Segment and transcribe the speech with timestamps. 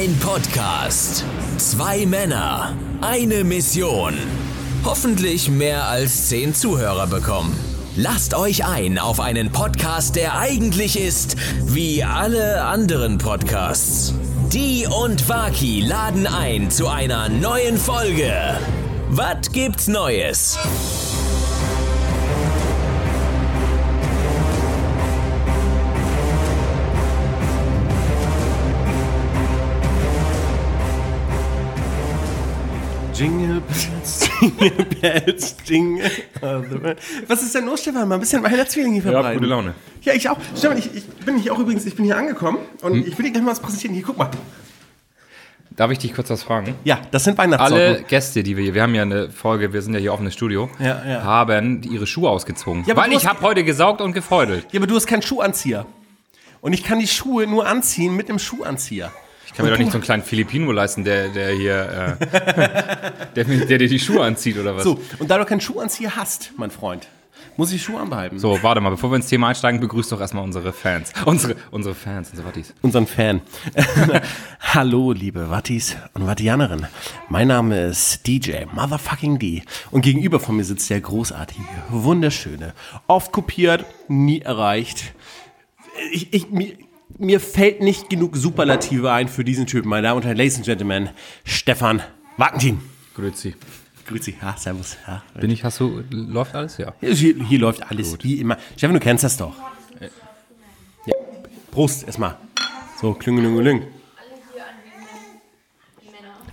[0.00, 1.24] Ein Podcast.
[1.56, 2.76] Zwei Männer.
[3.00, 4.14] Eine Mission.
[4.84, 7.58] Hoffentlich mehr als zehn Zuhörer bekommen.
[7.96, 11.34] Lasst euch ein auf einen Podcast, der eigentlich ist
[11.66, 14.14] wie alle anderen Podcasts.
[14.52, 18.32] Die und Waki laden ein zu einer neuen Folge.
[19.10, 20.56] Was gibt's Neues?
[35.00, 36.10] Bells, Jingle.
[37.26, 38.08] Was ist denn los, Stefan?
[38.08, 39.28] Mal ein bisschen Weihnachtszwilling hier verbreiten.
[39.30, 39.74] Ja, gute Laune.
[40.02, 40.38] Ja, ich auch.
[40.56, 43.04] Stefan, ich, ich bin hier auch übrigens, ich bin hier angekommen und Hm?
[43.06, 43.94] ich will dir gleich mal was präsentieren.
[43.94, 44.30] Hier, guck mal.
[45.76, 46.74] Darf ich dich kurz was fragen?
[46.82, 48.06] Ja, das sind Alle Weihnachtssocken.
[48.08, 50.68] Gäste, die wir hier, wir haben ja eine Folge, wir sind ja hier offenes Studio,
[50.80, 51.22] Ja, ja.
[51.22, 52.82] haben ihre Schuhe ausgezogen.
[52.86, 54.66] Ja, Weil ich habe heute gesaugt und gefeudelt.
[54.72, 55.86] Ja, aber du hast keinen Schuhanzieher.
[56.60, 59.12] Und ich kann die Schuhe nur anziehen mit dem Schuhanzieher.
[59.48, 62.26] Ich kann mir doch nicht so einen kleinen Filipino leisten, der, der hier, äh,
[63.34, 64.84] der, der dir die Schuhe anzieht oder was?
[64.84, 67.08] So, und da du keinen Schuhanzieher hast, mein Freund,
[67.56, 68.38] muss ich Schuhe anbehalten.
[68.38, 71.12] So, warte mal, bevor wir ins Thema einsteigen, begrüßt doch erstmal unsere Fans.
[71.24, 72.74] Unsere, unsere Fans, unsere Wattis.
[72.82, 73.40] unseren Fan.
[74.60, 76.86] Hallo, liebe Wattis und Wattianerinnen.
[77.30, 79.62] Mein Name ist DJ Motherfucking D.
[79.90, 82.74] Und gegenüber von mir sitzt der großartige, wunderschöne,
[83.06, 85.14] oft kopiert, nie erreicht.
[86.12, 86.74] Ich, ich, mir,
[87.18, 90.64] mir fällt nicht genug Superlative ein für diesen Typen, meine Damen und Herren, Ladies and
[90.64, 91.10] Gentlemen,
[91.44, 92.02] Stefan
[92.36, 92.80] Wagentin.
[93.14, 93.54] Grüezi.
[94.06, 94.36] Grüezi.
[94.40, 94.96] Ja, servus.
[95.06, 95.22] Ja.
[95.38, 96.78] Bin ich, hast du, läuft alles?
[96.78, 96.94] Ja.
[97.00, 98.56] Hier, hier läuft alles wie immer.
[98.76, 99.54] Stefan, du kennst das doch.
[101.06, 101.14] Ja.
[101.70, 102.36] Prost, erstmal.
[103.00, 103.82] So, klüngelüngelüng.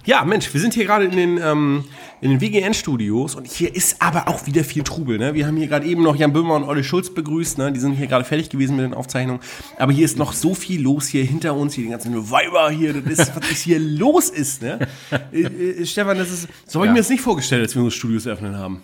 [0.05, 1.83] Ja, Mensch, wir sind hier gerade in den, ähm,
[2.21, 5.17] in den WGN-Studios und hier ist aber auch wieder viel Trubel.
[5.17, 5.33] Ne?
[5.33, 7.57] Wir haben hier gerade eben noch Jan Böhmer und Olle Schulz begrüßt.
[7.57, 7.71] Ne?
[7.71, 9.41] Die sind hier gerade fertig gewesen mit den Aufzeichnungen.
[9.79, 12.93] Aber hier ist noch so viel los hier hinter uns, hier die ganzen Weiber hier.
[12.93, 14.61] Das ist, was hier los ist.
[14.61, 14.87] Ne?
[15.31, 16.93] äh, äh, Stefan, das ist, so habe ich Ja.
[16.93, 18.81] mir das nicht vorgestellt, als wir unsere Studios eröffnet haben.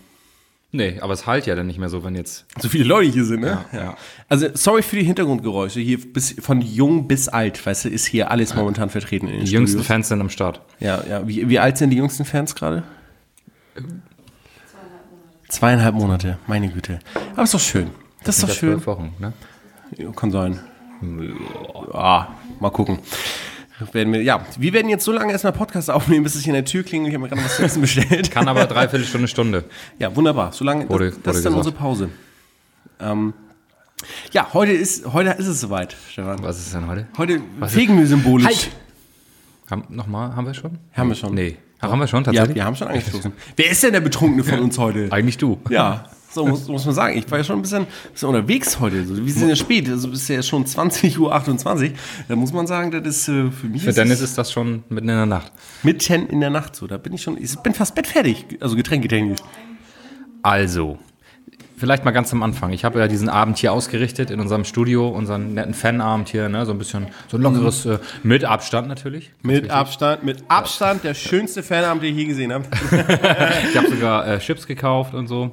[0.73, 2.45] Nee, aber es halt ja dann nicht mehr so, wenn jetzt.
[2.59, 3.65] So viele Leute hier sind, ne?
[3.73, 3.97] Ja, ja.
[4.29, 5.81] Also, sorry für die Hintergrundgeräusche.
[5.81, 9.45] Hier bis, von jung bis alt, weißt du, ist hier alles momentan vertreten in den
[9.45, 9.87] Die jüngsten Studios.
[9.87, 10.61] Fans sind am Start.
[10.79, 11.27] Ja, ja.
[11.27, 12.83] Wie, wie alt sind die jüngsten Fans gerade?
[15.49, 16.99] Zweieinhalb Monate, meine Güte.
[17.33, 17.89] Aber ist doch schön.
[18.23, 18.85] Das ist doch schön.
[18.85, 19.33] Wochen, ne?
[20.15, 20.59] Kann sein.
[21.93, 22.99] Ja, mal gucken.
[23.93, 26.55] Werden wir, ja, wir werden jetzt so lange erstmal Podcast aufnehmen, bis es hier in
[26.55, 27.09] der Tür klingelt.
[27.09, 28.29] Ich habe mir gerade was zu essen bestellt.
[28.31, 29.63] Kann aber dreiviertel Stunde, Stunde.
[29.99, 30.51] Ja, wunderbar.
[30.53, 31.67] Solange Wurde- das, das wurde ist dann gesagt.
[31.67, 32.09] unsere Pause.
[32.99, 33.33] Ähm,
[34.31, 36.41] ja, heute ist heute ist es soweit, Stefan.
[36.43, 37.07] Was ist denn heute?
[37.17, 38.45] Heute fegen wir symbolisch.
[38.47, 38.71] Halt!
[39.69, 40.77] Haben, Nochmal, haben wir schon?
[40.93, 41.33] Haben wir schon.
[41.33, 41.57] Nee.
[41.79, 42.55] Ach, haben wir schon Ja, tatsächlich?
[42.55, 43.31] wir haben schon angestoßen.
[43.55, 45.11] Wer ist denn der Betrunkene von uns heute?
[45.11, 45.59] Eigentlich du.
[45.69, 47.17] Ja, so muss, muss man sagen.
[47.17, 49.05] Ich war ja schon ein bisschen, bisschen unterwegs heute.
[49.05, 51.93] So, wir sind ja spät, also es ist ja schon 20.28 Uhr.
[52.27, 55.09] Da muss man sagen, das ist äh, für mich Für Dennis ist das schon mitten
[55.09, 55.51] in der Nacht.
[55.83, 56.87] mitten in der Nacht so.
[56.87, 59.39] Da bin ich schon, ich bin fast bettfertig, also getränketechnisch.
[60.43, 60.97] Also,
[61.77, 62.73] vielleicht mal ganz am Anfang.
[62.73, 66.65] Ich habe ja diesen Abend hier ausgerichtet in unserem Studio, unseren netten Fanabend hier, ne?
[66.65, 69.31] so ein bisschen, so ein lockeres, äh, mit Abstand natürlich.
[69.41, 72.65] Mit Abstand, mit Abstand der schönste Fanabend, den ich je gesehen habe.
[73.71, 75.51] Ich habe sogar äh, Chips gekauft und so.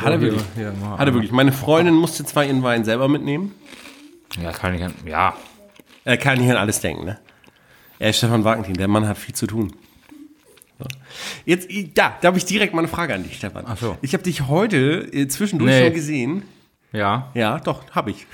[0.00, 0.42] Hat er wirklich?
[0.80, 1.32] mal- Hat er wirklich.
[1.32, 3.54] Meine Freundin musste zwar ihren Wein selber mitnehmen.
[4.40, 5.34] Ja, kann ich, ja.
[6.04, 7.18] Er kann nicht an alles denken, ne?
[7.98, 9.74] Er ist Stefan Wagentin, der Mann hat viel zu tun.
[10.78, 10.84] So.
[11.44, 13.64] Jetzt, da, da habe ich direkt mal eine Frage an dich, Stefan.
[13.66, 13.98] Ach so.
[14.02, 15.84] Ich habe dich heute äh, zwischendurch Nee.
[15.86, 16.42] schon gesehen.
[16.92, 17.30] Ja.
[17.34, 18.26] Ja, doch, habe ich.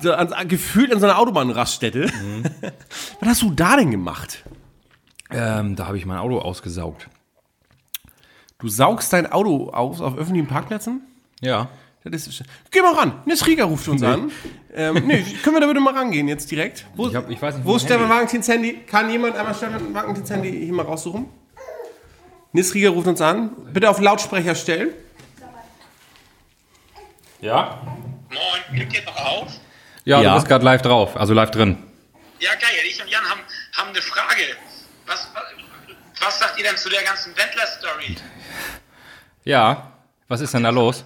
[0.00, 2.06] so, an, gefühlt an so einer Autobahnraststätte.
[2.22, 2.42] Mhm.
[3.20, 4.44] Was hast du da denn gemacht?
[5.30, 7.08] Ähm, da habe ich mein Auto ausgesaugt.
[8.60, 11.02] Du saugst dein Auto aus auf öffentlichen Parkplätzen?
[11.40, 11.68] Ja.
[12.04, 13.20] Das ist, geh mal ran.
[13.26, 14.30] Nils Rieger ruft uns an.
[14.74, 16.86] Ähm, nee, können wir da bitte mal rangehen jetzt direkt?
[16.94, 18.72] Wo, Ich hab- ich weiß nicht, wo wo ist Stefan Handy Wagentins Handy?
[18.86, 21.26] Kann jemand einmal Stefan Wagentins Handy hier mal raussuchen?
[22.52, 23.50] Nils Rieger ruft uns an.
[23.72, 24.90] Bitte auf Lautsprecher stellen.
[27.40, 27.80] Ja?
[28.30, 29.48] Moin, nimmt ihr noch auf?
[30.04, 30.30] Ja, Ja.
[30.30, 31.78] du bist gerade live drauf, also live drin.
[32.38, 32.70] Ja, geil.
[32.88, 33.40] Ich und Jan haben,
[33.76, 34.42] haben eine Frage.
[35.06, 35.28] Was,
[36.20, 38.16] was, sagt ihr denn zu der ganzen Wendler-Story?
[39.44, 39.92] Ja.
[40.28, 41.04] Was ist denn da los?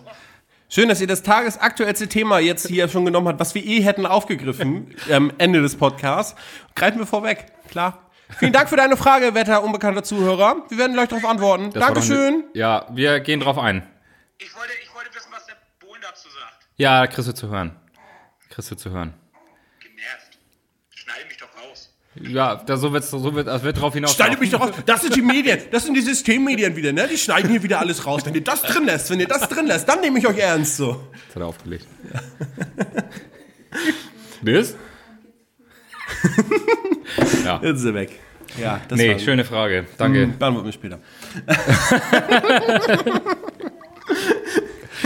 [0.69, 4.07] Schön, dass ihr das tagesaktuellste Thema jetzt hier schon genommen habt, was wir eh hätten
[4.07, 6.35] aufgegriffen am Ende des Podcasts.
[6.75, 8.11] Greifen wir vorweg, klar.
[8.39, 10.57] Vielen Dank für deine Frage, wetter unbekannter Zuhörer.
[10.69, 11.71] Wir werden gleich darauf antworten.
[11.71, 12.35] Das Dankeschön.
[12.35, 13.87] eine- Ja, wir gehen drauf ein.
[14.39, 16.67] Ich wollte, ich wollte wissen, was der Bohlen dazu sagt.
[16.77, 17.77] Ja, kriegst du zu hören.
[18.51, 19.15] Kriegst du zu hören.
[19.81, 20.39] Genervt.
[20.91, 21.95] Schneide mich doch raus.
[22.21, 24.15] Ja, da, so wird's, so wird, das wird drauf hinaus.
[24.15, 24.71] Schneide mich doch raus.
[24.87, 25.59] Das sind die Medien.
[25.73, 27.09] Das sind die Systemmedien wieder, ne?
[27.11, 28.23] Die schneiden hier wieder alles raus.
[28.25, 30.77] Wenn ihr das drin lässt, wenn ihr das drin lässt, dann nehme ich euch ernst
[30.77, 31.09] so.
[31.27, 31.87] Das hat er aufgelegt.
[34.43, 34.75] Das?
[37.45, 37.61] Ja.
[37.63, 38.19] Jetzt ist er weg.
[38.61, 39.87] Ja, das Nee, schöne Frage.
[39.99, 40.23] Danke.
[40.23, 40.99] Hm, Beantworten wir später.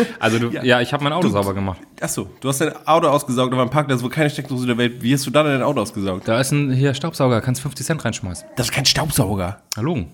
[0.20, 1.80] Also du, ja, ich habe mein Auto sauber gemacht.
[2.00, 5.02] Achso, du hast dein Auto ausgesaugt auf einem Parkplatz, wo keine Steckdose der Welt.
[5.02, 6.26] Wie hast du da dein Auto ausgesaugt?
[6.26, 8.48] Da ist ein hier Staubsauger, kannst 50 Cent reinschmeißen.
[8.56, 9.62] Das ist kein Staubsauger.
[9.76, 10.06] Hallo.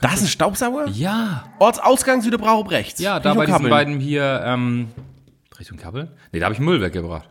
[0.00, 0.88] Da ist ein Staubsauger?
[0.88, 1.44] Ja.
[1.58, 2.98] Ortsausgang Süderbrauch rechts.
[3.00, 4.88] Ja, da bei diesen beiden hier, ähm,
[5.58, 6.08] Richtung Kabel?
[6.32, 7.28] Nee, da habe ich Müll weggebracht.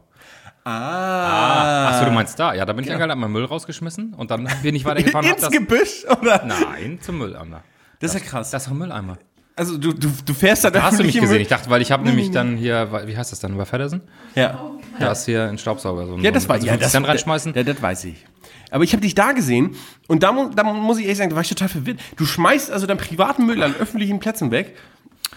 [0.63, 1.89] Ah.
[1.89, 2.53] Achso, du meinst da?
[2.53, 5.27] Ja, da bin ich angehalten, hab meinen Müll rausgeschmissen und dann bin ich weitergefahren.
[5.31, 6.43] Ins das, Gebüsch, oder?
[6.45, 7.63] nein, zum Mülleimer.
[7.99, 8.51] Das ist ja krass.
[8.51, 9.17] Das ist doch ein Mülleimer.
[9.55, 11.41] Also du, du, du fährst da Da hast du mich gesehen.
[11.41, 14.01] Ich dachte, weil ich habe nämlich dann hier, wie heißt das dann, bei Feddersen?
[14.35, 14.69] Ja.
[14.99, 16.05] Da ist hier ein Staubsauger.
[16.07, 17.53] So Ja, das war ein- ja, 50 das, Cent reinschmeißen.
[17.55, 18.25] Ja, das weiß ich.
[18.71, 19.75] Aber ich habe dich da gesehen
[20.07, 21.99] und da, mu- da muss ich ehrlich sagen, da war ich total verwirrt.
[22.15, 24.75] Du schmeißt also deinen privaten Müll an öffentlichen Plätzen weg,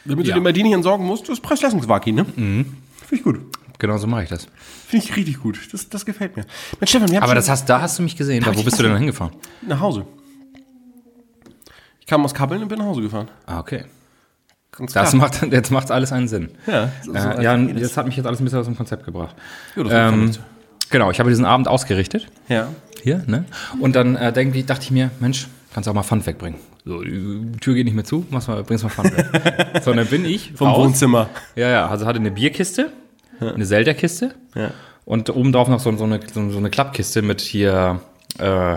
[0.05, 0.34] damit Ja.
[0.34, 1.25] du dir bei denen nicht entsorgen musst.
[1.28, 2.25] Das ist Preis-Leistungswaki, ne?
[2.37, 2.76] Mhm.
[2.99, 3.40] Finde ich gut.
[3.78, 4.46] Genau so mache ich das.
[4.87, 5.58] Finde ich richtig gut.
[5.72, 6.46] Das, das gefällt mir.
[6.78, 8.43] Mensch, Stefan, wir haben Aber das hast, da hast du mich gesehen.
[8.44, 9.32] Da, wo bist du denn hingefahren?
[9.62, 10.06] nach Hause.
[12.00, 13.28] Ich kam aus Kappeln und bin nach Hause gefahren.
[13.46, 13.84] Ah, okay.
[14.76, 15.23] Ganz Das klar.
[15.23, 16.49] macht, jetzt macht alles einen Sinn.
[16.67, 19.35] Ja, so- äh, ja, das hat mich jetzt alles ein bisschen aus dem Konzept gebracht.
[19.76, 20.31] Ja, das Ähm,
[20.91, 22.26] genau, ich habe diesen Abend ausgerichtet.
[22.49, 22.69] ja.
[23.03, 23.44] Hier, ne?
[23.81, 26.59] Und dann äh, denk, dachte ich mir, Mensch, kannst du auch mal Pfand wegbringen.
[26.87, 29.26] So, die Tür geht nicht mehr zu, machst mal, bringst mal Pfand weg.
[29.85, 30.79] so, und dann bin ich Vom raus.
[30.79, 31.29] Wohnzimmer.
[31.55, 32.91] Ja, ja, also hatte eine Bierkiste,
[33.41, 34.71] eine Selterkiste Ja.
[35.05, 38.00] und obendrauf noch so, so, eine, so, eine Klappkiste mit hier,
[38.38, 38.76] äh,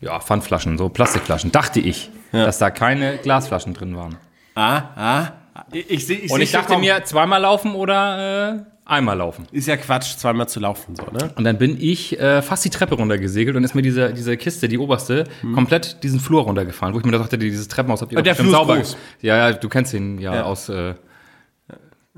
[0.00, 1.50] ja, Pfandflaschen, so Plastikflaschen.
[1.50, 4.14] Dachte ich, dass da keine Glasflaschen drin waren.
[4.56, 5.32] Ah, ah.
[5.70, 9.46] Ich, ich ich Und ich dachte mir, zweimal laufen oder äh, einmal laufen.
[9.52, 11.30] Ist ja Quatsch, zweimal zu laufen, so, ne?
[11.36, 14.68] Und dann bin ich äh, fast die Treppe runtergesegelt und ist mir diese, diese Kiste,
[14.68, 15.24] die oberste,
[15.54, 18.60] komplett diesen Flur runtergefallen, wo ich mir da dachte, dieses Treppenhaus habt ihr der Flur
[18.60, 18.96] ist groß.
[19.22, 20.42] Ja, ja, du kennst ihn ja, Ja.
[20.44, 20.94] aus äh,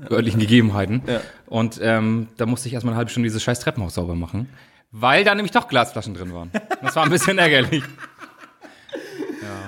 [0.09, 1.01] örtlichen Gegebenheiten.
[1.07, 1.21] Ja.
[1.47, 4.47] Und ähm, da musste ich erstmal eine halbe Stunde dieses scheiß Treppenhaus sauber machen,
[4.91, 6.51] weil da nämlich doch Glasflaschen drin waren.
[6.81, 7.83] Das war ein bisschen ärgerlich.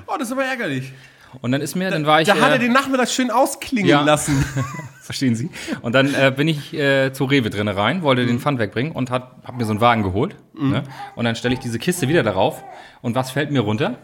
[0.08, 0.94] Oh, das ist aber ärgerlich.
[1.42, 2.28] Und dann ist mir, dann war ich.
[2.28, 4.02] Da hat äh, er den Nachmittag schön ausklingen ja.
[4.02, 4.44] lassen.
[5.02, 5.50] Verstehen Sie?
[5.82, 9.10] Und dann äh, bin ich äh, zu Rewe drinne rein, wollte den Pfand wegbringen und
[9.10, 10.36] hat, hab mir so einen Wagen geholt.
[10.54, 10.84] Ne?
[11.16, 12.64] Und dann stelle ich diese Kiste wieder darauf.
[13.02, 13.98] Und was fällt mir runter?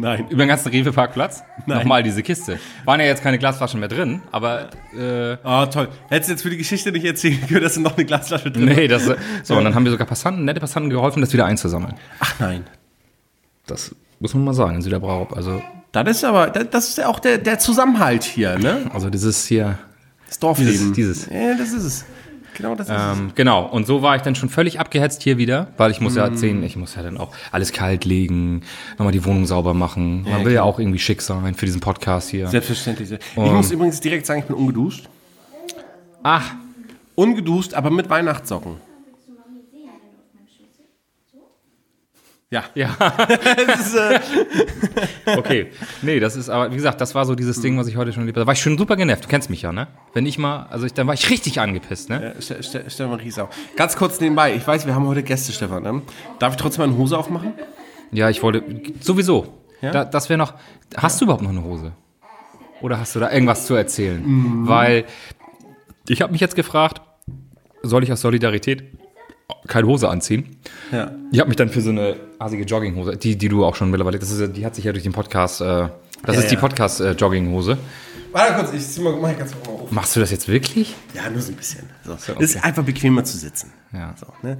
[0.00, 0.28] Nein.
[0.28, 1.42] Über den ganzen Rewe-Parkplatz?
[1.66, 2.60] Nochmal diese Kiste.
[2.84, 5.88] Waren ja jetzt keine Glasflaschen mehr drin, aber äh, Oh, toll.
[6.08, 8.66] Hättest du jetzt für die Geschichte nicht erzählen können, dass da noch eine Glasflasche drin
[8.66, 9.10] nee, das.
[9.42, 11.94] So, und dann haben wir sogar Passanten, nette Passanten geholfen, das wieder einzusammeln.
[12.20, 12.64] Ach nein.
[13.66, 15.32] Das muss man mal sagen in Süderbrauch.
[15.32, 15.60] Also,
[15.92, 18.90] Das ist aber, das ist ja auch der, der Zusammenhalt hier, ne?
[18.92, 19.78] also dieses hier.
[20.26, 20.92] Das Dorfleben.
[20.92, 21.26] Dieses- dieses.
[21.30, 22.04] Ja, das ist es.
[22.54, 25.68] Genau das ist Ähm, genau, und so war ich dann schon völlig abgehetzt hier wieder,
[25.76, 28.62] weil ich muss ja erzählen, ich muss ja dann auch alles kalt legen,
[28.98, 30.22] nochmal die Wohnung sauber machen.
[30.24, 32.46] Man will ja auch irgendwie schick sein für diesen Podcast hier.
[32.46, 32.50] es.
[32.50, 33.12] Selbstverständlich.
[33.12, 35.08] Ich muss übrigens direkt sagen, ich bin ungeduscht.
[36.22, 36.54] Ach,
[37.14, 38.76] Ungeduscht, aber mit Weihnachtssocken.
[42.50, 42.64] Ja.
[42.74, 42.88] ja.
[43.74, 44.20] Ist, äh,
[45.36, 45.66] Okay.
[46.00, 48.22] Nee, das ist aber, wie gesagt, das war so dieses Ding, was ich heute schon
[48.22, 48.44] erlebt habe.
[48.44, 49.24] Da war ich schon super genervt.
[49.24, 49.88] Du kennst mich ja, ne?
[50.14, 52.34] Wenn ich mal, also ich, dann war ich richtig angepisst, ne?
[52.40, 53.50] Ste- Ste- Stefan Riesau.
[53.76, 54.54] Ganz kurz nebenbei.
[54.54, 55.82] Ich weiß, wir haben heute Gäste, Stefan.
[55.82, 56.02] Ne?
[56.38, 57.52] Darf ich trotzdem meine Hose aufmachen?
[58.12, 58.62] Ja, ich wollte,
[59.00, 59.52] sowieso.
[59.82, 59.90] Ja?
[59.92, 60.54] Da, das wäre noch,
[60.96, 61.92] hast du überhaupt noch eine Hose?
[62.80, 64.22] Oder hast du da irgendwas zu erzählen?
[64.24, 64.66] Mhm.
[64.68, 65.04] Weil
[66.08, 67.02] ich habe mich jetzt gefragt,
[67.82, 68.84] soll ich aus Solidarität
[69.66, 70.56] keine Hose anziehen?
[70.92, 71.10] Ja.
[71.32, 74.18] Ich habe mich dann für so eine asige Jogginghose, die, die du auch schon mittlerweile,
[74.18, 75.88] das ist, ja- die hat sich ja durch den Podcast, äh,
[76.24, 76.60] das Ja, ist die ja.
[76.60, 77.78] Podcast-Jogginghose.
[78.30, 79.90] Warte kurz, ich zieh mal, mach ich ganz mal auf.
[79.90, 80.94] Machst du das jetzt wirklich?
[81.14, 81.88] Ja, nur so ein bisschen.
[82.04, 82.14] So.
[82.18, 83.72] So, Es ist einfach bequemer zu sitzen.
[83.90, 84.14] Ja.
[84.20, 84.58] So, ne?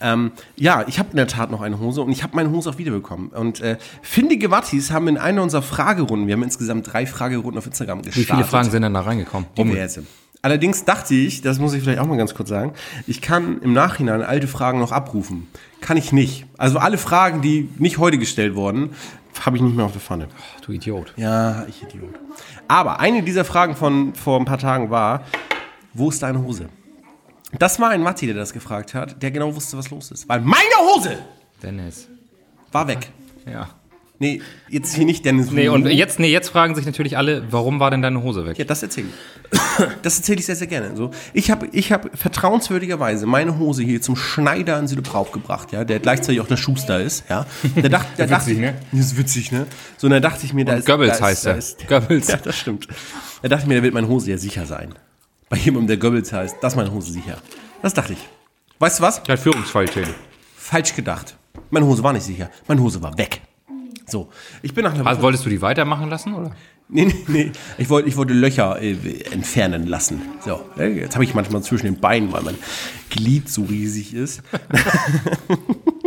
[0.00, 2.70] ähm, ja, ich habe in der Tat noch eine Hose und ich habe meine Hose
[2.70, 3.30] auch wiederbekommen.
[3.30, 7.66] Und äh, findige Wattis haben in einer unserer Fragerunden, wir haben insgesamt drei Fragerunden auf
[7.66, 8.28] Instagram gestartet.
[8.28, 9.48] Wie viele Fragen sind denn da reingekommen?
[9.56, 10.04] Um, Diverse.
[10.48, 12.72] Allerdings dachte ich, das muss ich vielleicht auch mal ganz kurz sagen,
[13.06, 15.46] ich kann im Nachhinein alte Fragen noch abrufen.
[15.82, 16.46] Kann ich nicht.
[16.56, 18.94] Also alle Fragen, die nicht heute gestellt wurden,
[19.44, 20.28] habe ich nicht mehr auf der Pfanne.
[20.64, 21.12] du Idiot.
[21.18, 22.14] Ja, ich Idiot.
[22.66, 25.22] Aber eine dieser Fragen von vor ein paar Tagen war,
[25.92, 26.70] wo ist deine Hose?
[27.58, 30.30] Das war ein Matti, der das gefragt hat, der genau wusste, was los ist.
[30.30, 30.62] Weil meine
[30.94, 31.18] Hose
[31.62, 32.08] Dennis.
[32.72, 33.10] war weg.
[33.44, 33.68] Ja.
[34.20, 35.52] Nee, jetzt hier nicht Dennis.
[35.52, 38.58] Nee, und jetzt, nee, jetzt fragen sich natürlich alle, warum war denn deine Hose weg?
[38.58, 39.14] Ja, das erzähle ich.
[40.02, 40.96] Das erzähle ich sehr, sehr gerne.
[40.96, 45.84] So, ich habe ich hab vertrauenswürdigerweise meine Hose hier zum Schneider in Südebrauch gebracht, ja,
[45.84, 47.46] der gleichzeitig auch der Schuster ist, ja.
[47.76, 48.74] Der dachte, der dachte, Witzig, ne?
[48.90, 49.66] Das ist witzig, ne?
[49.98, 51.58] So, und da dachte ich mir, da ist Goebbels da heißt ist, da er.
[51.58, 52.28] ist, Goebbels.
[52.32, 52.88] Ja, das stimmt.
[53.42, 54.94] Da dachte ich mir, da wird meine Hose ja sicher sein.
[55.48, 57.38] Bei jemandem, der Goebbels heißt, das ist meine Hose sicher.
[57.82, 58.28] Das dachte ich.
[58.80, 59.22] Weißt du was?
[59.28, 60.08] Ja, Führungsqualität.
[60.56, 61.36] Falsch gedacht.
[61.70, 62.50] Meine Hose war nicht sicher.
[62.66, 63.40] Meine Hose war weg.
[64.08, 64.28] So,
[64.62, 66.52] ich bin nach einer Also wolltest du die weitermachen lassen, oder?
[66.88, 67.52] Nee, nee, nee.
[67.76, 68.96] Ich wollte, ich wollte Löcher äh,
[69.30, 70.22] entfernen lassen.
[70.42, 72.56] So, äh, jetzt habe ich manchmal zwischen den Beinen, weil mein
[73.10, 74.42] Glied so riesig ist.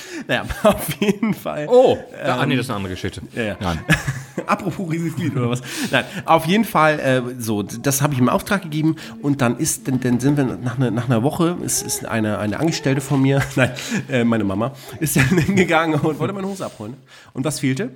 [0.26, 1.66] naja, auf jeden Fall.
[1.68, 3.22] Oh, da, ah, nee, das ist eine andere Geschichte.
[3.34, 3.56] Ja, ja.
[3.60, 3.84] Nein.
[4.46, 5.62] Apropos riesiges Glied oder was?
[5.90, 9.88] Nein, auf jeden Fall, äh, so, das habe ich im Auftrag gegeben und dann ist,
[9.88, 13.20] dann, dann sind wir nach, einer nach einer Woche, ist, ist eine, eine Angestellte von
[13.20, 13.72] mir, nein,
[14.08, 16.96] äh, meine Mama, ist dann hingegangen und wollte meine Hose abholen.
[17.34, 17.90] Und was fehlte?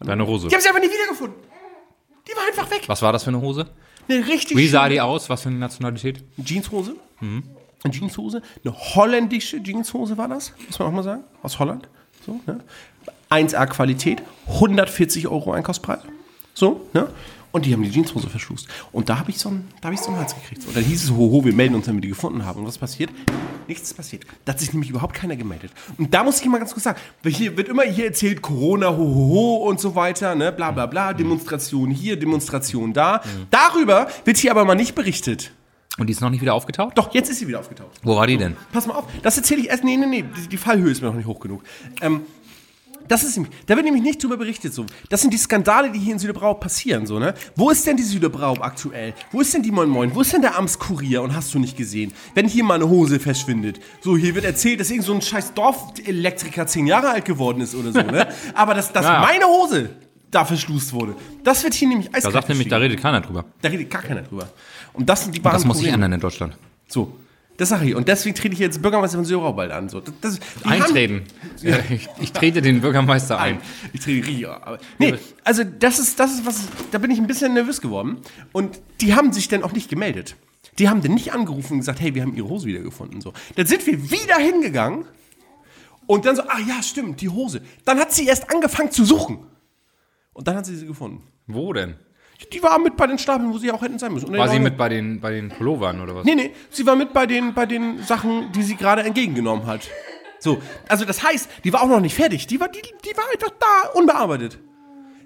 [0.00, 0.48] Deine Hose.
[0.48, 1.36] Die haben sie einfach nie wiedergefunden.
[2.28, 2.84] Die war einfach weg.
[2.86, 3.68] Was war das für eine Hose?
[4.08, 5.28] Eine richtig Wie sah die aus?
[5.30, 6.24] Was für eine Nationalität?
[6.42, 6.96] Jeanshose.
[7.84, 8.42] Eine Jeanshose.
[8.64, 11.24] Eine holländische Jeanshose war das, muss man auch mal sagen.
[11.42, 11.88] Aus Holland.
[12.24, 12.60] So, ne?
[13.30, 16.00] 1A Qualität, 140 Euro Einkaufspreis.
[16.54, 17.08] So, ne?
[17.50, 18.66] Und die haben die Jeanshose verschlust.
[18.92, 20.66] Und da habe ich, so einen- da ich so einen Hals gekriegt.
[20.66, 22.60] Und dann hieß es, hoho, wir melden uns, wenn wir die gefunden haben.
[22.60, 23.10] Und was passiert?
[23.68, 24.24] Nichts ist passiert.
[24.46, 25.70] Da hat sich nämlich überhaupt keiner gemeldet.
[25.98, 29.68] Und da muss ich mal ganz kurz sagen, hier wird immer hier erzählt, Corona, hohoho
[29.68, 30.50] und so weiter, ne?
[30.50, 33.22] bla bla bla, Demonstration hier, Demonstration da.
[33.50, 35.52] Darüber wird hier aber mal nicht berichtet.
[35.98, 36.96] Und die ist noch nicht wieder aufgetaucht?
[36.96, 37.90] Doch, jetzt ist sie wieder aufgetaucht.
[38.02, 38.56] Wo war die denn?
[38.72, 39.84] Pass mal auf, das erzähle ich erst.
[39.84, 41.62] Nee, nee, nee, die, die Fallhöhe ist mir noch nicht hoch genug.
[42.00, 42.22] Ähm,
[43.08, 44.86] das ist nämlich, da wird nämlich nicht drüber berichtet so.
[45.10, 47.34] Das sind die Skandale, die hier in Süderbrau passieren so, ne?
[47.56, 49.12] Wo ist denn die Süderbrau aktuell?
[49.32, 50.14] Wo ist denn die Moin Moin?
[50.14, 52.12] Wo ist denn der Amtskurier und hast du nicht gesehen?
[52.34, 53.80] Wenn hier mal eine Hose verschwindet.
[54.00, 57.74] So, hier wird erzählt, dass irgend so ein scheiß Dorfelektriker zehn Jahre alt geworden ist
[57.74, 58.28] oder so, ne?
[58.54, 59.20] Aber dass, dass Ja.
[59.20, 59.90] meine Hose
[60.30, 63.44] da verschlust wurde, das wird hier nämlich Da eiskalt sagt nämlich, da redet keiner drüber.
[63.60, 64.48] da redet gar keiner drüber.
[64.92, 66.04] Und das sind die wahren Das muss sich Probleme.
[66.06, 66.56] ändern in Deutschland.
[66.86, 67.16] So,
[67.56, 67.94] das sage ich.
[67.94, 69.88] Und deswegen trete ich jetzt Bürgermeister von Süderbrau bald an.
[69.88, 71.22] So, das, das, haben- Eintreten.
[71.62, 73.58] Ja, ich, ich trete den Bürgermeister ein.
[73.92, 74.50] Ich trete.
[74.50, 78.18] Aber, nee, also das ist, das ist was, da bin ich ein bisschen nervös geworden.
[78.52, 80.36] Und die haben sich dann auch nicht gemeldet.
[80.78, 83.20] Die haben dann nicht angerufen und gesagt, hey, wir haben ihre Hose wiedergefunden.
[83.20, 83.32] So.
[83.56, 85.04] Dann sind wir wieder hingegangen
[86.06, 87.60] und dann so, ah ja, stimmt, die Hose.
[87.84, 89.38] Dann hat sie erst angefangen zu suchen.
[90.32, 91.22] Und dann hat sie sie gefunden.
[91.46, 91.94] Wo denn?
[92.52, 94.26] Die war mit bei den Stapeln, wo sie auch hätten sein müssen.
[94.30, 96.24] Und War sie mit bei den, bei den Pullovern oder was?
[96.24, 99.88] Nee, nee, sie war mit bei den, bei den Sachen, die sie gerade entgegengenommen hat.
[100.38, 102.46] So, also das heißt, die war auch noch nicht fertig.
[102.48, 104.58] Die war, die, die war einfach da, unbearbeitet.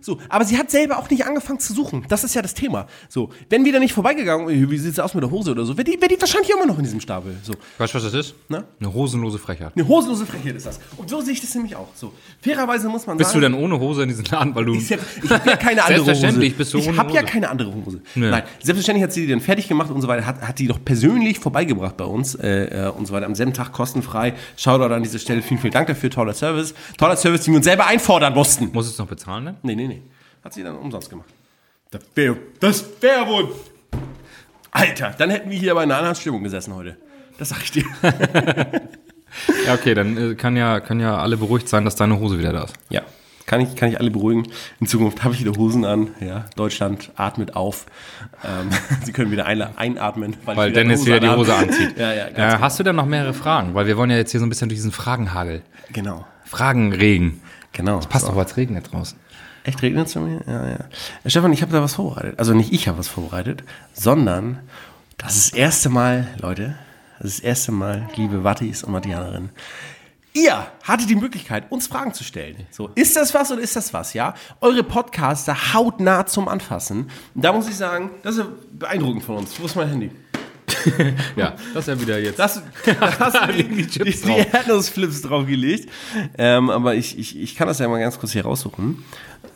[0.07, 2.05] So, aber sie hat selber auch nicht angefangen zu suchen.
[2.09, 2.87] Das ist ja das Thema.
[3.09, 5.77] So, wenn wir da nicht vorbeigegangen, äh, wie sieht's aus mit der Hose oder so,
[5.77, 7.35] wäre die, wär die wahrscheinlich immer noch in diesem Stapel.
[7.43, 8.35] So, Weißt du, was das ist?
[8.49, 8.63] Na?
[8.79, 9.73] Eine hosenlose Frechheit.
[9.75, 10.79] eine hosenlose Frechheit ist das.
[10.97, 11.89] Und so sehe ich das nämlich auch.
[11.97, 13.55] So, fairerweise muss man Bist du sagen.
[13.55, 14.77] denn ohne Hose in diesen Laden, weil du...
[14.77, 16.05] Ich habe hab ja keine andere Hose.
[16.05, 17.33] Selbstverständlich bist du Ich habe ja Hose.
[17.33, 18.01] keine andere Hose.
[18.15, 18.31] Nö.
[18.31, 20.25] Nein, selbstverständlich hat sie die dann fertig gemacht und so weiter.
[20.25, 23.27] Hat, hat die doch persönlich vorbeigebracht bei uns äh, äh, und so weiter.
[23.27, 24.35] Am selben Tag kostenfrei.
[24.57, 25.43] Shoutout an dieser Stelle.
[25.43, 26.11] Vielen, vielen Dank dafür.
[26.11, 26.75] Toller Service.
[26.97, 28.71] Toller Service, den wir uns selber einfordern mussten.
[28.73, 29.57] Muss es noch bezahlen, ne?
[29.65, 29.96] Nee, nee, nee.
[30.47, 31.27] Hat sie dann umsonst gemacht.
[31.91, 33.53] Das wäre das wär wohl.
[34.71, 36.97] Alter, dann hätten wir hier bei einer anderen Stimmung gesessen heute.
[37.37, 37.85] Das sag ich dir.
[39.67, 42.53] Ja, okay, dann äh, kann ja, kann ja alle beruhigt sein, dass deine Hose wieder
[42.55, 42.75] da ist.
[42.89, 43.03] Ja,
[43.45, 44.47] kann ich, kann ich alle beruhigen.
[44.81, 46.09] In Zukunft habe ich wieder Hosen an.
[46.21, 47.85] Ja, Deutschland atmet auf.
[48.45, 48.71] Ähm,
[49.05, 51.29] Sie können wieder einla- einatmen, Weil ich eine Dennis wieder die.
[51.29, 51.99] Hose anzieht.
[51.99, 53.75] ja, ja, Äh, hast du denn noch mehrere Fragen?
[53.75, 55.61] Weil wir wollen ja jetzt hier so ein bisschen durch diesen Fragenhagel.
[55.93, 56.25] genau.
[56.47, 57.43] Fragenregen.
[57.73, 57.99] Genau.
[57.99, 59.19] Passt doch als Regen da draußen.
[59.67, 60.41] Echt regnet es bei mir?
[60.47, 60.79] Ja, ja.
[61.25, 62.39] Äh, Stefan, ich habe da was vorbereitet.
[62.39, 64.61] Also nicht ich habe was vorbereitet, sondern
[65.19, 66.77] das ist das erste Mal, Leute,
[67.19, 69.51] das ist das erste Mal, liebe Wattis und Wattianerinnen,
[70.37, 72.67] Ihr hattet die Möglichkeit, uns Fragen zu stellen.
[72.71, 74.35] So, ist das was oder ist das was, ja?
[74.61, 77.09] Eure Podcaster hautnah zum Anfassen.
[77.35, 78.45] Da muss ich sagen, das ist
[78.79, 79.59] beeindruckend von uns.
[79.59, 80.11] Wo ist mein Handy?
[81.37, 82.39] Ja, das ist ja wieder jetzt.
[82.39, 84.47] Das, da hast du die, die die, Chips die drauf.
[84.53, 85.91] Erdnussflips draufgelegt.
[86.39, 89.05] Ähm, aber ich, ich, ich kann das ja mal ganz kurz hier raussuchen.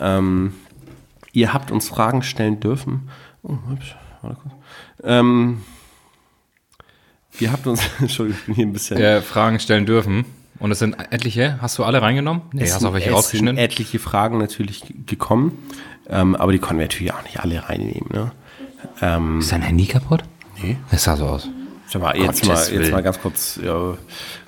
[0.01, 0.55] Ähm,
[1.33, 3.09] ihr habt uns Fragen stellen dürfen.
[3.43, 3.97] Oh, hübsch.
[4.23, 4.55] Warte kurz.
[5.05, 5.63] Ähm,
[7.39, 8.99] ihr habt uns, Entschuldigung, ich bin hier ein bisschen.
[8.99, 10.25] äh, Fragen stellen dürfen.
[10.59, 11.59] Und es sind etliche.
[11.63, 12.43] Hast du alle reingenommen?
[12.53, 13.57] Nee, Es hast auch welche es rausgeschnitten?
[13.57, 15.57] sind etliche Fragen natürlich gekommen.
[16.09, 18.09] Ähm, aber die konnten wir natürlich auch nicht alle reinnehmen.
[18.13, 18.33] Ne?
[19.01, 20.23] Ähm, Ist dein Handy kaputt?
[20.63, 20.77] nee.
[20.91, 21.49] Das sah so aus.
[21.87, 22.91] Sag mal, jetzt, mal, jetzt Willen.
[22.93, 23.59] mal ganz kurz.
[23.65, 23.95] Ja,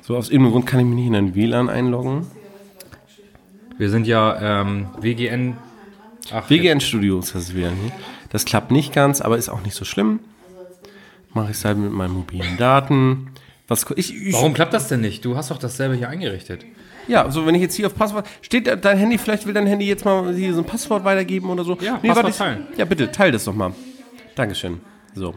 [0.03, 2.27] so aus irgendeinem Grund kann ich mich nicht in ein WLAN einloggen.
[3.83, 5.57] Wir sind ja ähm, WGN.
[6.33, 7.73] Ach, WGN Studios wieder.
[7.73, 7.91] Ne?
[8.31, 10.21] Das klappt nicht ganz, aber ist auch nicht so schlimm.
[11.35, 13.33] Mache ich es halt mit meinen mobilen Daten.
[13.67, 15.25] Was, ich, ich, Warum klappt das denn nicht?
[15.25, 16.65] Du hast doch das selber hier eingerichtet.
[17.09, 18.29] Ja, also wenn ich jetzt hier auf Passwort.
[18.41, 21.65] Steht dein Handy, vielleicht will dein Handy jetzt mal hier so ein Passwort weitergeben oder
[21.65, 21.77] so?
[21.81, 22.67] Ja, Passwort warte, teilen.
[22.77, 23.75] Ja, bitte, teil das doch mal.
[24.37, 24.81] Dankeschön.
[25.13, 25.35] So.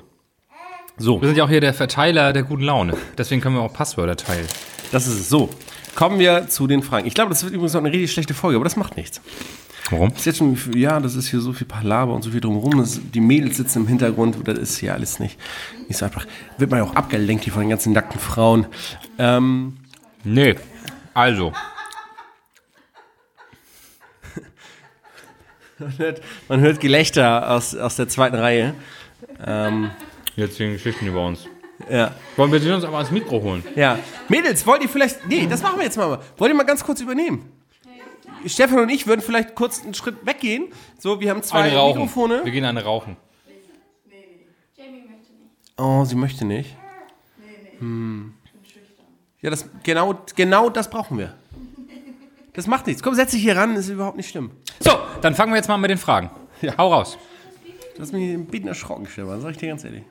[1.00, 2.94] So, Wir sind ja auch hier der Verteiler der guten Laune.
[3.18, 4.46] Deswegen können wir auch Passwörter teilen.
[4.92, 5.30] das ist es.
[5.30, 5.50] So.
[5.96, 7.08] Kommen wir zu den Fragen.
[7.08, 9.22] Ich glaube, das wird übrigens noch eine richtig schlechte Folge, aber das macht nichts.
[9.90, 10.10] Warum?
[10.10, 12.80] Das ist jetzt schon, ja, das ist hier so viel Palaver und so viel drumherum.
[12.80, 15.40] Das, die Mädels sitzen im Hintergrund, das ist hier alles nicht,
[15.88, 16.26] nicht so einfach.
[16.58, 18.68] Wird man ja auch abgelenkt hier von den ganzen nackten Frauen.
[19.20, 19.78] Ähm,
[20.26, 20.56] Nee.
[21.14, 21.54] Also,
[25.78, 28.74] man, hört, man hört Gelächter aus, aus der zweiten Reihe.
[30.36, 31.48] jetzt die Geschichten über uns.
[31.90, 32.16] Ja.
[32.36, 33.64] Wollen wir uns aber ans Mikro holen?
[33.76, 34.00] Ja.
[34.28, 35.28] Mädels, wollt ihr vielleicht.
[35.28, 36.20] Nee, das machen wir jetzt mal.
[36.38, 37.52] Wollt ihr mal ganz kurz übernehmen?
[38.46, 40.68] Stefan und ich würden vielleicht kurz einen Schritt weggehen.
[41.00, 42.00] So, wir haben zwei Eine rauchen.
[42.02, 42.42] Mikrofone.
[42.44, 43.18] Wir gehen eine rauchen.
[45.78, 46.76] Oh, sie möchte nicht.
[47.80, 48.34] Hm.
[49.42, 51.36] Ja, das, genau, genau das brauchen wir.
[52.54, 53.04] Das macht nichts.
[53.04, 54.52] Komm, setz dich hier ran, ist überhaupt nicht schlimm.
[54.80, 56.30] So, dann fangen wir jetzt mal mit den Fragen.
[56.62, 56.78] Ja.
[56.78, 57.18] Hau raus.
[57.96, 60.04] Du hast mich ein bisschen erschrocken, Stefan, sag ich dir ganz ehrlich.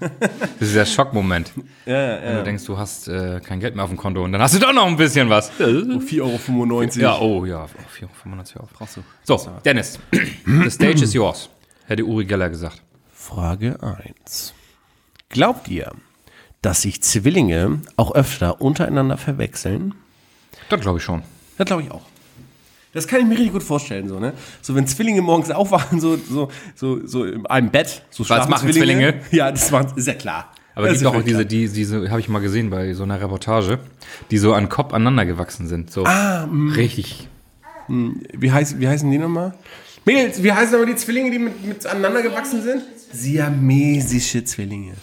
[0.00, 1.52] Das ist der Schockmoment.
[1.84, 4.32] Ja, ja, Wenn du denkst, du hast äh, kein Geld mehr auf dem Konto und
[4.32, 5.50] dann hast du doch noch ein bisschen was.
[5.52, 6.82] 4,95 Euro.
[7.00, 8.68] Ja, oh ja, oh, 4,95 Euro.
[8.72, 9.02] Brauchst du.
[9.24, 9.98] So, Dennis,
[10.44, 11.48] the stage is yours,
[11.86, 12.82] hätte Uri Geller gesagt.
[13.12, 14.54] Frage 1.
[15.28, 15.92] Glaubt ihr,
[16.62, 19.94] dass sich Zwillinge auch öfter untereinander verwechseln?
[20.68, 21.22] Das glaube ich schon.
[21.58, 22.02] Das glaube ich auch.
[22.96, 24.32] Das kann ich mir richtig gut vorstellen, so, ne?
[24.62, 28.72] So, wenn Zwillinge morgens aufwachen, so, so, so, so in einem Bett, so schlafen machen
[28.72, 29.20] Zwillinge?
[29.30, 30.52] Ja, das machen, ist ja klar.
[30.74, 33.18] Aber das es gibt auch diese, die, diese habe ich mal gesehen bei so einer
[33.20, 33.78] Reportage,
[34.30, 35.90] die so an Kopf aneinander gewachsen sind.
[35.90, 36.02] So
[36.76, 37.28] richtig.
[37.86, 38.16] klar.
[38.32, 39.54] Wie, heißt, wie heißen die nochmal?
[40.04, 42.82] Mädels, wie heißen aber die Zwillinge, die mit, mit aneinander gewachsen sind?
[43.12, 44.94] Siamesische Zwillinge.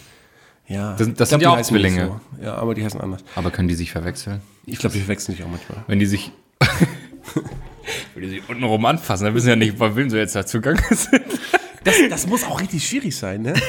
[0.68, 0.94] Ja.
[0.96, 2.20] Das- das Ich sind ja auch Zwillinge.
[2.38, 2.44] So.
[2.44, 3.22] Ja, aber die heißen anders.
[3.34, 4.42] Aber können die sich verwechseln?
[4.66, 5.78] Ich glaube, die verwechseln sich auch manchmal.
[5.86, 6.30] Wenn die sich.
[8.14, 10.82] Wenn die sich untenrum anfassen, dann wissen ja nicht, bei wem sie jetzt da zugange
[10.90, 11.24] sind.
[11.84, 13.54] Das, das muss auch richtig schwierig sein, ne?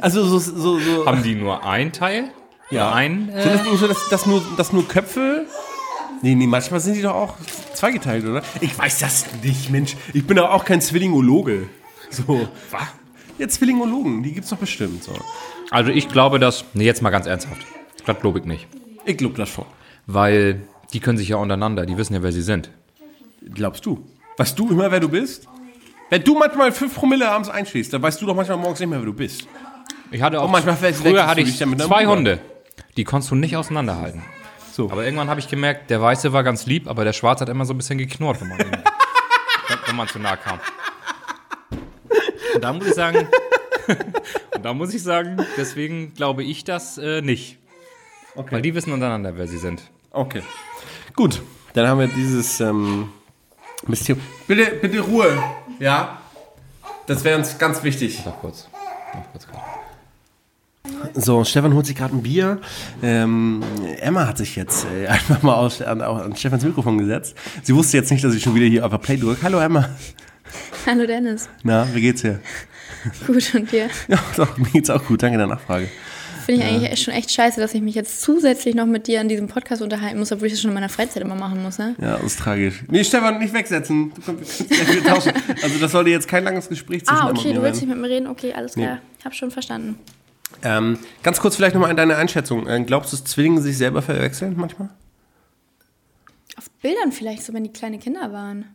[0.00, 2.30] Also so, so, so, Haben die nur ein Teil?
[2.70, 2.92] Ja.
[2.92, 5.46] Ein, äh, dass, so dass, dass, nur, dass nur Köpfe.
[6.20, 7.36] Nee, nee, manchmal sind die doch auch
[7.74, 8.42] zweigeteilt, oder?
[8.60, 9.96] Ich weiß das nicht, Mensch.
[10.12, 11.68] Ich bin doch auch kein Zwillingologe.
[12.10, 12.48] So.
[12.70, 12.82] was?
[13.38, 15.04] Ja, Zwillingologen, die gibt's doch bestimmt.
[15.04, 15.12] So.
[15.70, 16.64] Also ich glaube, dass.
[16.74, 17.66] Nee, jetzt mal ganz ernsthaft.
[18.04, 18.66] Das glaube ich nicht.
[19.04, 19.64] Ich glaub das schon.
[20.06, 20.62] Weil
[20.94, 22.70] die können sich ja untereinander, die wissen ja, wer sie sind.
[23.52, 24.06] Glaubst du?
[24.36, 25.48] Weißt du immer, wer du bist?
[26.08, 29.00] Wenn du manchmal 5 Promille abends einschläfst, dann weißt du doch manchmal morgens nicht mehr,
[29.00, 29.46] wer du bist.
[30.10, 30.44] Ich hatte auch.
[30.44, 32.06] Und manchmal früher hatte ich zwei.
[32.06, 32.38] Hunde.
[32.96, 34.22] Die konntest du nicht auseinanderhalten.
[34.72, 34.90] So.
[34.90, 37.64] Aber irgendwann habe ich gemerkt, der Weiße war ganz lieb, aber der Schwarze hat immer
[37.64, 38.70] so ein bisschen geknurrt, wenn man, ihn,
[39.86, 40.60] wenn man zu nah kam.
[42.54, 43.28] Und da muss ich sagen,
[44.54, 47.58] und da muss ich sagen, deswegen glaube ich das äh, nicht.
[48.34, 49.82] Weil die wissen untereinander, wer sie sind.
[50.10, 50.42] Okay.
[51.16, 51.42] Gut,
[51.74, 53.08] dann haben wir dieses ähm,
[53.86, 54.24] Mysterium.
[54.48, 55.38] Bitte, bitte Ruhe.
[55.78, 56.18] Ja?
[57.06, 58.20] Das wäre uns ganz wichtig.
[58.24, 58.68] Sag kurz.
[59.14, 59.62] Mach kurz gerade.
[61.14, 62.60] So, Stefan holt sich gerade ein Bier.
[63.02, 63.62] Ähm,
[64.00, 67.36] Emma hat sich jetzt äh, einfach mal aus, an, an Stefans Mikrofon gesetzt.
[67.62, 69.42] Sie wusste jetzt nicht, dass ich schon wieder hier auf der Play drücke.
[69.42, 69.88] Hallo Emma.
[70.86, 71.48] Hallo Dennis.
[71.62, 72.40] Na, wie geht's dir?
[73.26, 73.88] Gut, und dir?
[74.08, 75.22] Ja, doch, mir geht's auch gut.
[75.22, 75.88] Danke der Nachfrage.
[76.44, 79.20] Finde ich eigentlich echt schon echt scheiße, dass ich mich jetzt zusätzlich noch mit dir
[79.20, 81.78] an diesem Podcast unterhalten muss, obwohl ich das schon in meiner Freizeit immer machen muss,
[81.78, 81.94] ne?
[82.00, 82.84] Ja, das ist tragisch.
[82.88, 84.12] Nee, Stefan, nicht wegsetzen.
[84.14, 85.32] Du kannst gleich wieder tauschen.
[85.62, 87.88] Also, das sollte jetzt kein langes Gespräch zwischen Ah, okay, du willst werden.
[87.88, 88.26] nicht mit mir reden?
[88.26, 88.98] Okay, alles klar.
[89.24, 89.98] Hab schon verstanden.
[90.62, 92.66] Ähm, ganz kurz vielleicht nochmal an deine Einschätzung.
[92.66, 94.90] Äh, glaubst du, dass Zwillinge sich selber verwechseln manchmal?
[96.56, 98.66] Auf Bildern vielleicht, so wenn die kleine Kinder waren.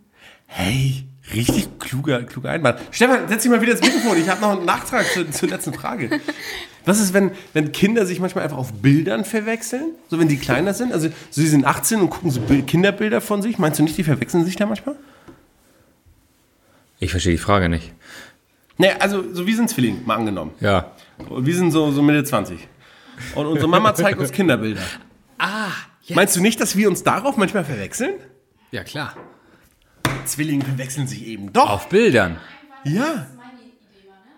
[0.47, 2.79] Hey, richtig kluger, kluger Einwand.
[2.91, 4.17] Stefan, setz dich mal wieder ins Mikrofon.
[4.17, 6.19] Ich habe noch einen Nachtrag zur, zur letzten Frage.
[6.85, 9.91] Was ist, wenn, wenn Kinder sich manchmal einfach auf Bildern verwechseln?
[10.09, 10.93] So, wenn die kleiner sind?
[10.93, 13.59] Also, so, sie sind 18 und gucken so Bild- Kinderbilder von sich.
[13.59, 14.95] Meinst du nicht, die verwechseln sich da manchmal?
[16.99, 17.93] Ich verstehe die Frage nicht.
[18.77, 20.51] Nee, also, so wir sind Zwillinge, mal angenommen.
[20.59, 20.91] Ja.
[21.29, 22.59] Und wir sind so, so Mitte 20.
[23.35, 24.81] Und unsere Mama zeigt uns Kinderbilder.
[25.37, 25.67] Ah,
[26.11, 28.13] Meinst du nicht, dass wir uns darauf manchmal verwechseln?
[28.71, 29.15] Ja, klar.
[30.25, 31.69] Zwillinge verwechseln sich eben doch.
[31.69, 32.37] Auf Bildern.
[32.83, 33.27] Ja.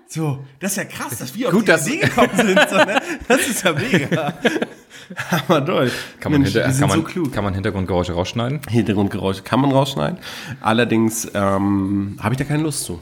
[0.08, 2.60] So, das ist ja krass, dass wir auf Gut, die dass- Idee gekommen sind.
[2.70, 3.02] So, ne?
[3.30, 4.34] Das ist ja mega.
[5.32, 5.92] Hammer toll.
[6.20, 7.32] Kann man, Mensch, hinter, kann, man, so klug.
[7.34, 8.62] kann man Hintergrundgeräusche rausschneiden?
[8.70, 10.20] Hintergrundgeräusche kann man rausschneiden.
[10.62, 13.00] Allerdings ähm, habe ich da keine Lust zu.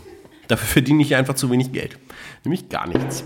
[0.48, 1.98] Dafür verdiene ich einfach zu wenig Geld.
[2.44, 3.24] Nämlich gar nichts.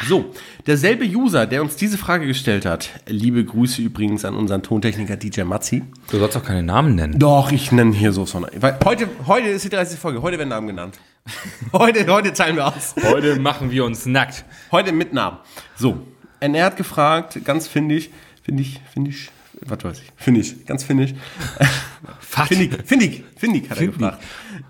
[0.00, 0.32] So,
[0.66, 5.42] derselbe User, der uns diese Frage gestellt hat, liebe Grüße übrigens an unseren Tontechniker DJ
[5.42, 5.82] Matzi.
[6.10, 7.18] Du sollst auch keine Namen nennen.
[7.18, 8.46] Doch, ich nenne hier so von.
[8.84, 9.98] Heute, heute ist die 30.
[9.98, 10.98] Folge, heute werden Namen genannt.
[11.72, 12.96] Heute, heute teilen wir aus.
[13.00, 14.44] Heute machen wir uns nackt.
[14.72, 15.36] Heute mit Namen.
[15.76, 16.04] So,
[16.40, 18.10] und er hat gefragt, ganz findig,
[18.42, 19.30] finde ich, finde ich,
[19.64, 21.14] was weiß ich, finde ich, ganz findig.
[22.48, 23.98] Findig, findig, findig hat er Findig.
[24.00, 24.22] gefragt.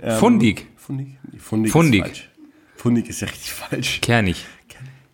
[0.03, 0.67] Ähm, Fundig.
[0.77, 1.09] Fundig?
[1.39, 2.01] Fundig, Fundig.
[2.03, 2.29] ist falsch.
[2.77, 4.01] Fundig ist ja richtig falsch.
[4.03, 4.45] Kernig.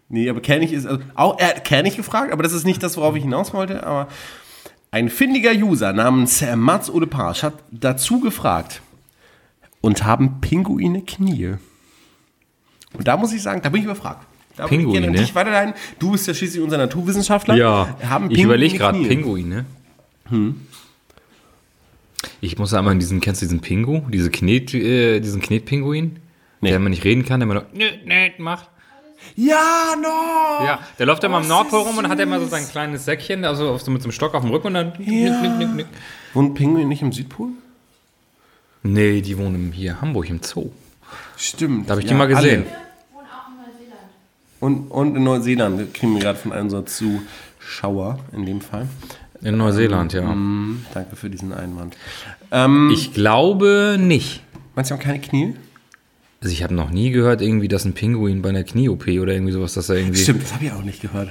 [0.08, 2.96] Nee, aber Kernig ist, also, auch, er hat Kernig gefragt, aber das ist nicht das,
[2.96, 4.08] worauf ich hinaus wollte, aber
[4.90, 8.80] ein findiger User namens Mats Ole Pasch hat dazu gefragt,
[9.80, 11.54] und haben Pinguine Knie?
[12.94, 14.26] Und da muss ich sagen, da bin ich überfragt.
[14.56, 15.00] Da ich Pinguine?
[15.00, 15.74] gerne dich weiterleiten.
[15.98, 17.56] Du bist ja schließlich unser Naturwissenschaftler.
[18.08, 18.98] Haben ich überlege gerade?
[19.00, 19.66] Pinguine.
[22.40, 24.02] Ich muss einmal an diesen, kennst du diesen Pingu?
[24.10, 26.18] Diese Knet, äh, diesen Knetpinguin?
[26.60, 26.68] Nee.
[26.68, 28.68] Der immer nicht reden kann, der immer nöt macht.
[29.36, 30.64] Ja, no!
[30.64, 33.70] Ja, der läuft immer am Nordpol rum und hat immer so sein kleines Säckchen, also
[33.70, 34.92] auf so mit so einem Stock auf dem Rücken und dann.
[34.98, 35.86] Nick, nick, nick, nick.
[36.34, 37.50] Wohnt Pinguin nicht im Südpol?
[38.82, 40.70] Nee, die wohnen hier Hamburg im Zoo.
[41.36, 41.88] Stimmt.
[41.88, 42.64] Da habe ich die mal gesehen.
[44.60, 45.78] Und, und in Neuseeland.
[45.78, 48.88] Wir kriegen wir gerade von einem so Zuschauer in dem Fall.
[49.40, 50.22] In Neuseeland, ja.
[50.22, 51.96] Mhm, danke für diesen Einwand.
[52.92, 54.42] Ich glaube nicht.
[54.74, 55.54] Meinst du haben keine Knie?
[56.40, 59.52] Also ich habe noch nie gehört, irgendwie, dass ein Pinguin bei einer Knie-OP oder irgendwie
[59.52, 60.18] sowas, dass er irgendwie.
[60.20, 61.30] Stimmt, das habe ich auch nicht gehört.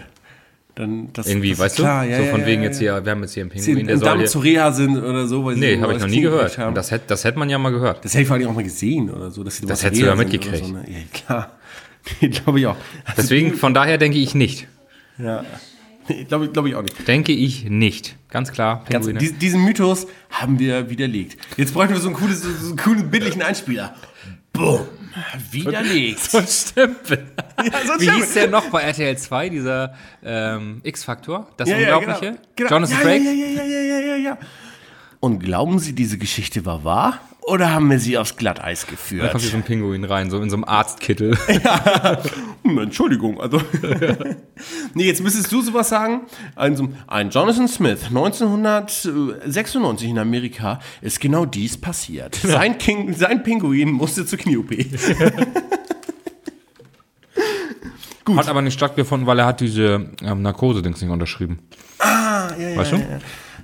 [0.75, 2.11] Dann, das, Irgendwie, das weißt klar, du?
[2.11, 3.79] Ja, so von ja, wegen ja, jetzt hier, wir haben jetzt hier einen Sie Pinguin,
[3.79, 5.43] in, der soll Damm hier, zu Reha sind oder so.
[5.43, 6.55] Weil sie Nee, habe ich noch nie gehört.
[6.75, 8.05] das hätte das hätte man ja mal gehört.
[8.05, 9.43] Das hätte ich vor allem auch mal gesehen oder so.
[9.43, 10.65] Dass sie Das hättest du ja mitgekriegt.
[10.65, 10.85] So, ne?
[10.87, 11.57] Ja, klar.
[12.43, 12.75] Glaube ich auch.
[13.05, 14.67] Also, Deswegen, von daher denke ich nicht.
[15.17, 15.43] ja.
[16.29, 17.07] Glaube glaub ich auch nicht.
[17.07, 18.15] Denke ich nicht.
[18.29, 21.37] Ganz klar, Ganz, diesen Mythos haben wir widerlegt.
[21.57, 23.93] Jetzt bräuchten wir so einen coolen, so, so einen coolen bildlichen Einspieler.
[24.57, 24.87] Bumm.
[25.51, 26.19] Widerlegt.
[26.31, 27.27] so ein Stempel.
[27.57, 28.13] so ein Wie Stempel.
[28.15, 31.47] hieß der noch bei RTL 2, dieser ähm, X-Faktor?
[31.57, 32.33] Das Ja, ja, Unglaubliche?
[32.33, 32.41] genau.
[32.55, 32.69] Genau.
[32.69, 33.23] Jonathan ja, Frakes?
[33.25, 34.37] Ja, ja, ja, ja, ja, ja, ja.
[35.27, 37.19] Und glauben Sie, diese Geschichte war wahr?
[37.41, 39.29] Oder haben wir sie aufs Glatteis Da geführt?
[39.31, 41.37] kommt hier so ein Pinguin rein, so in so einem Arztkittel.
[42.63, 43.61] Hm, Entschuldigung, also.
[44.93, 46.21] nee, jetzt müsstest du sowas sagen.
[46.55, 52.35] Also, ein Jonathan Smith, 1996 in Amerika, ist genau dies passiert.
[52.35, 54.71] Sein, King, sein Pinguin musste zur Knie-OP.
[58.35, 61.59] Hat aber nicht stattgefunden, weil er hat diese ähm, Narkose-Dings nicht unterschrieben.
[61.99, 62.97] Ah, ja, ja, Weißt du?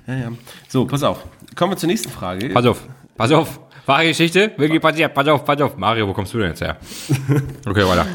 [0.06, 0.32] ja, ja.
[0.68, 1.18] So, pass auf.
[1.54, 2.48] Kommen wir zur nächsten Frage.
[2.50, 2.82] Pass auf,
[3.16, 3.60] pass auf.
[3.86, 5.12] Wahre Geschichte, wirklich passiert.
[5.12, 5.76] Pass auf, pass auf.
[5.76, 6.76] Mario, wo kommst du denn jetzt her?
[7.66, 8.06] Okay, weiter.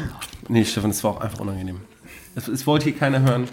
[0.48, 1.80] Nee, Stefan, das war auch einfach unangenehm.
[2.34, 3.46] Es, es wollte hier keiner hören.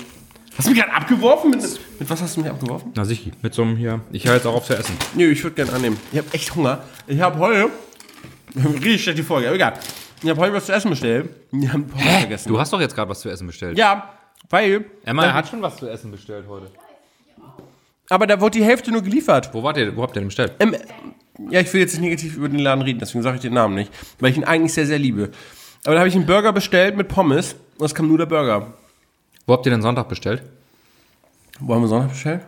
[0.57, 1.51] Hast du mich gerade abgeworfen?
[1.51, 1.61] Mit,
[1.99, 2.91] mit was hast du mich abgeworfen?
[2.95, 4.01] Na sicher, mit so einem hier.
[4.11, 4.95] Ich höre jetzt auch auf zu essen.
[5.15, 5.97] Nö, ich würde gerne annehmen.
[6.11, 6.81] Ich habe echt Hunger.
[7.05, 7.69] Ich habe heute.
[8.55, 9.73] Richtig schlecht die Folge, aber egal.
[10.23, 11.29] Ich habe heute was zu essen bestellt.
[11.51, 12.49] Wir haben Pommes vergessen.
[12.49, 13.77] Du hast doch jetzt gerade was zu essen bestellt.
[13.77, 14.09] ja,
[14.49, 14.85] weil.
[15.05, 16.71] Emma hat schon was zu essen bestellt heute.
[18.09, 19.49] Aber da wurde die Hälfte nur geliefert.
[19.53, 19.95] Wo wart ihr?
[19.95, 20.53] Wo habt ihr denn bestellt?
[20.59, 20.75] Ähm,
[21.51, 23.75] ja, ich will jetzt nicht negativ über den Laden reden, deswegen sage ich den Namen
[23.75, 23.91] nicht.
[24.19, 25.29] Weil ich ihn eigentlich sehr, sehr liebe.
[25.85, 28.73] Aber da habe ich einen Burger bestellt mit Pommes und es kam nur der Burger.
[29.45, 30.41] Wo habt ihr denn Sonntag bestellt?
[31.59, 32.41] Wo haben wir Sonntag bestellt?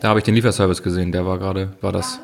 [0.00, 1.10] Da habe ich den Lieferservice gesehen.
[1.12, 2.20] Der war gerade, war das.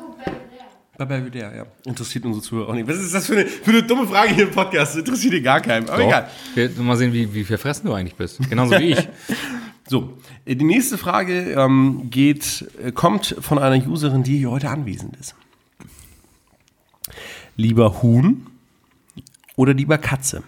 [0.97, 1.65] Bei Belvedere, ja.
[1.83, 2.87] Interessiert unsere Zuhörer auch nicht.
[2.87, 4.95] Was ist das für eine, für eine dumme Frage hier im Podcast?
[4.97, 5.89] Interessiert hier gar keinen.
[5.89, 6.07] Aber Doch.
[6.07, 6.29] egal.
[6.53, 8.39] Wir- Mal sehen, wie, wie verfressen du eigentlich bist.
[8.49, 9.09] Genauso wie ich.
[9.87, 14.69] So, äh, die nächste Frage ähm, geht, äh, kommt von einer Userin, die hier heute
[14.69, 15.35] anwesend ist.
[17.55, 18.47] Lieber Huhn
[19.55, 20.43] oder lieber Katze?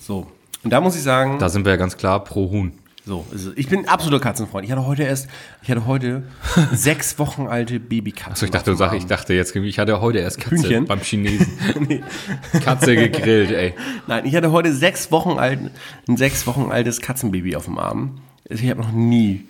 [0.00, 0.30] So,
[0.62, 2.72] und da muss ich sagen, Da sind wir ja ganz klar pro Huhn.
[3.06, 4.64] So, also ich bin absoluter Katzenfreund.
[4.64, 5.28] Ich hatte heute erst,
[5.62, 6.22] ich hatte heute
[6.72, 8.32] sechs Wochen alte Babykatzen.
[8.32, 10.84] Also ich dachte, sag, ich dachte jetzt, ich hatte heute erst Katze Hühnchen?
[10.86, 11.48] beim Chinesen.
[12.64, 13.74] Katze gegrillt, ey.
[14.06, 15.60] Nein, ich hatte heute sechs Wochen alt,
[16.08, 18.20] ein sechs Wochen altes Katzenbaby auf dem Arm.
[18.48, 19.46] Ich habe noch nie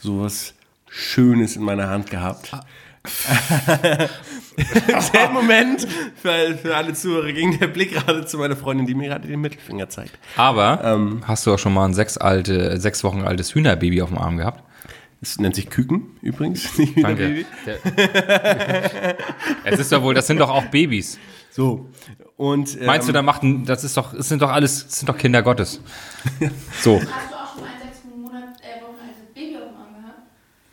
[0.00, 0.54] sowas
[0.88, 2.52] Schönes in meiner Hand gehabt.
[5.14, 5.86] Der Moment
[6.16, 9.40] für, für alle Zuhörer ging der Blick gerade zu meiner Freundin, die mir gerade den
[9.40, 10.18] Mittelfinger zeigt.
[10.36, 14.18] Aber hast du auch schon mal ein sechs, alte, sechs Wochen altes Hühnerbaby auf dem
[14.18, 14.62] Arm gehabt?
[15.22, 16.76] Das nennt sich Küken übrigens.
[16.78, 17.46] Nicht Hühnerbaby.
[17.66, 19.16] Der-
[19.64, 21.18] es ist doch wohl, das sind doch auch Babys.
[21.50, 21.88] So.
[22.36, 24.98] Und, ähm, Meinst du, da macht ein, das ist doch, es sind doch alles, es
[25.00, 25.80] sind doch Kinder Gottes.
[26.80, 27.00] So.
[27.00, 30.18] Hast du auch schon ein sechs Monat, äh, Wochen altes Baby auf dem Arm gehabt?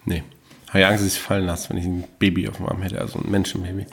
[0.05, 0.23] Nee.
[0.69, 2.81] Habe ich Angst, dass ich es fallen lasse, wenn ich ein Baby auf dem Arm
[2.81, 3.85] hätte, also ein Menschenbaby.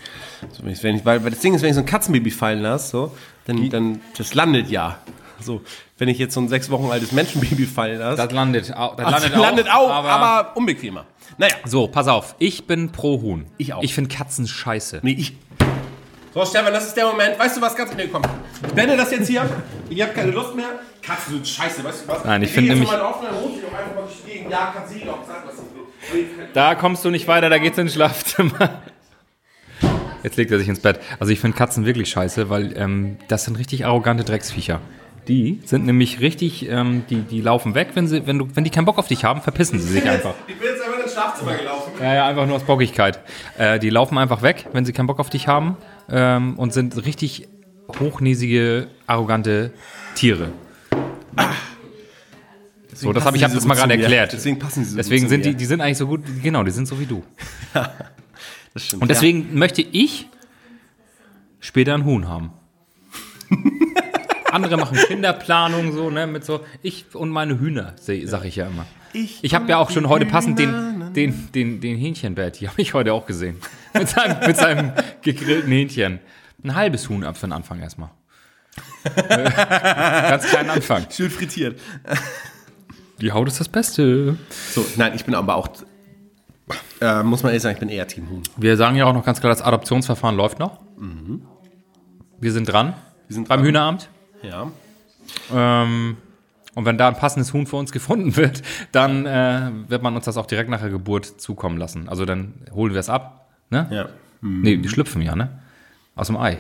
[0.53, 2.31] So, wenn ich, wenn ich, weil, weil das Ding ist, wenn ich so ein Katzenbaby
[2.31, 4.99] fallen lasse, so, dann, dann, das landet ja.
[5.41, 5.61] So,
[5.99, 9.05] wenn ich jetzt so ein sechs Wochen altes Menschenbaby fallen lasse, Das landet, au- das
[9.11, 11.05] das landet, landet, auch, auch, aber, unbequemer.
[11.39, 12.35] Naja, So, pass auf.
[12.39, 13.47] Ich bin pro Huhn.
[13.59, 13.83] Ich auch.
[13.83, 15.01] Ich finde Katzen scheiße.
[15.03, 15.37] nee, ich.
[16.33, 17.39] So, Stefan, das ist der Moment.
[17.39, 18.23] Weißt du was, ganz nee, komm.
[18.67, 19.49] Ich beende das jetzt hier.
[19.89, 20.67] Ich habe keine Lust mehr.
[21.01, 22.25] Katzen sind scheiße, weißt du was?
[22.25, 24.51] Nein, ich geh finde jetzt nämlich- mal auf, dann ich doch einfach mal Gegend.
[24.51, 25.74] Ja, kann sie doch, sag was ich.
[26.53, 28.83] Da kommst du nicht weiter, da geht's ins Schlafzimmer.
[30.23, 31.01] Jetzt legt er sich ins Bett.
[31.21, 34.81] Also ich finde Katzen wirklich scheiße, weil ähm, das sind richtig arrogante Drecksviecher.
[35.29, 38.71] Die sind nämlich richtig, ähm, die, die laufen weg, wenn, sie, wenn, du, wenn die
[38.71, 40.35] keinen Bock auf dich haben, verpissen sie sich einfach.
[40.47, 41.93] Ich bin jetzt einfach ins Schlafzimmer gelaufen.
[42.01, 43.21] Ja, ja, einfach nur aus Bockigkeit.
[43.59, 45.77] Äh, die laufen einfach weg, wenn sie keinen Bock auf dich haben
[46.11, 47.49] ähm, und sind richtig
[48.01, 49.73] hochnäsige, arrogante
[50.15, 50.49] Tiere.
[52.95, 54.33] So, das habe ich hab passen das mal so gerade erklärt.
[54.33, 56.87] Deswegen passen sie so Deswegen sind die, die sind eigentlich so gut, genau, die sind
[56.87, 57.23] so wie du.
[58.75, 59.03] Das stimmt.
[59.03, 60.27] Und deswegen möchte ich
[61.61, 62.51] später ein Huhn haben.
[64.51, 68.67] Andere machen Kinderplanung so, ne, mit so, ich und meine Hühner, se- sag ich ja
[68.67, 68.85] immer.
[69.13, 72.83] Ich Ich habe ja auch schon heute passend den, den, den, den Hähnchenbett, die habe
[72.83, 73.59] ich heute auch gesehen.
[73.97, 76.19] Mit seinem, mit seinem gegrillten Hähnchen.
[76.65, 78.11] Ein halbes Huhn ab für den Anfang erstmal.
[79.29, 81.07] Ganz kleinen Anfang.
[81.11, 81.79] Schön frittiert.
[83.21, 84.37] Die Haut ist das Beste.
[84.73, 85.69] So, nein, ich bin aber auch,
[87.01, 88.43] äh, muss man ehrlich sagen, ich bin eher Team Huhn.
[88.57, 90.81] Wir sagen ja auch noch ganz klar, das Adoptionsverfahren läuft noch.
[92.41, 92.95] Wir sind dran.
[93.29, 93.67] Wir sind beim dran.
[93.67, 94.09] Hühneramt.
[94.43, 94.71] Ja.
[95.55, 96.17] Ähm,
[96.75, 100.25] und wenn da ein passendes Huhn für uns gefunden wird, dann äh, wird man uns
[100.25, 102.09] das auch direkt nach der Geburt zukommen lassen.
[102.09, 103.49] Also dann holen wir es ab.
[103.71, 103.87] Ne?
[103.91, 104.09] Ja.
[104.41, 105.61] Nee, die schlüpfen ja, ne?
[106.17, 106.59] Aus dem Ei.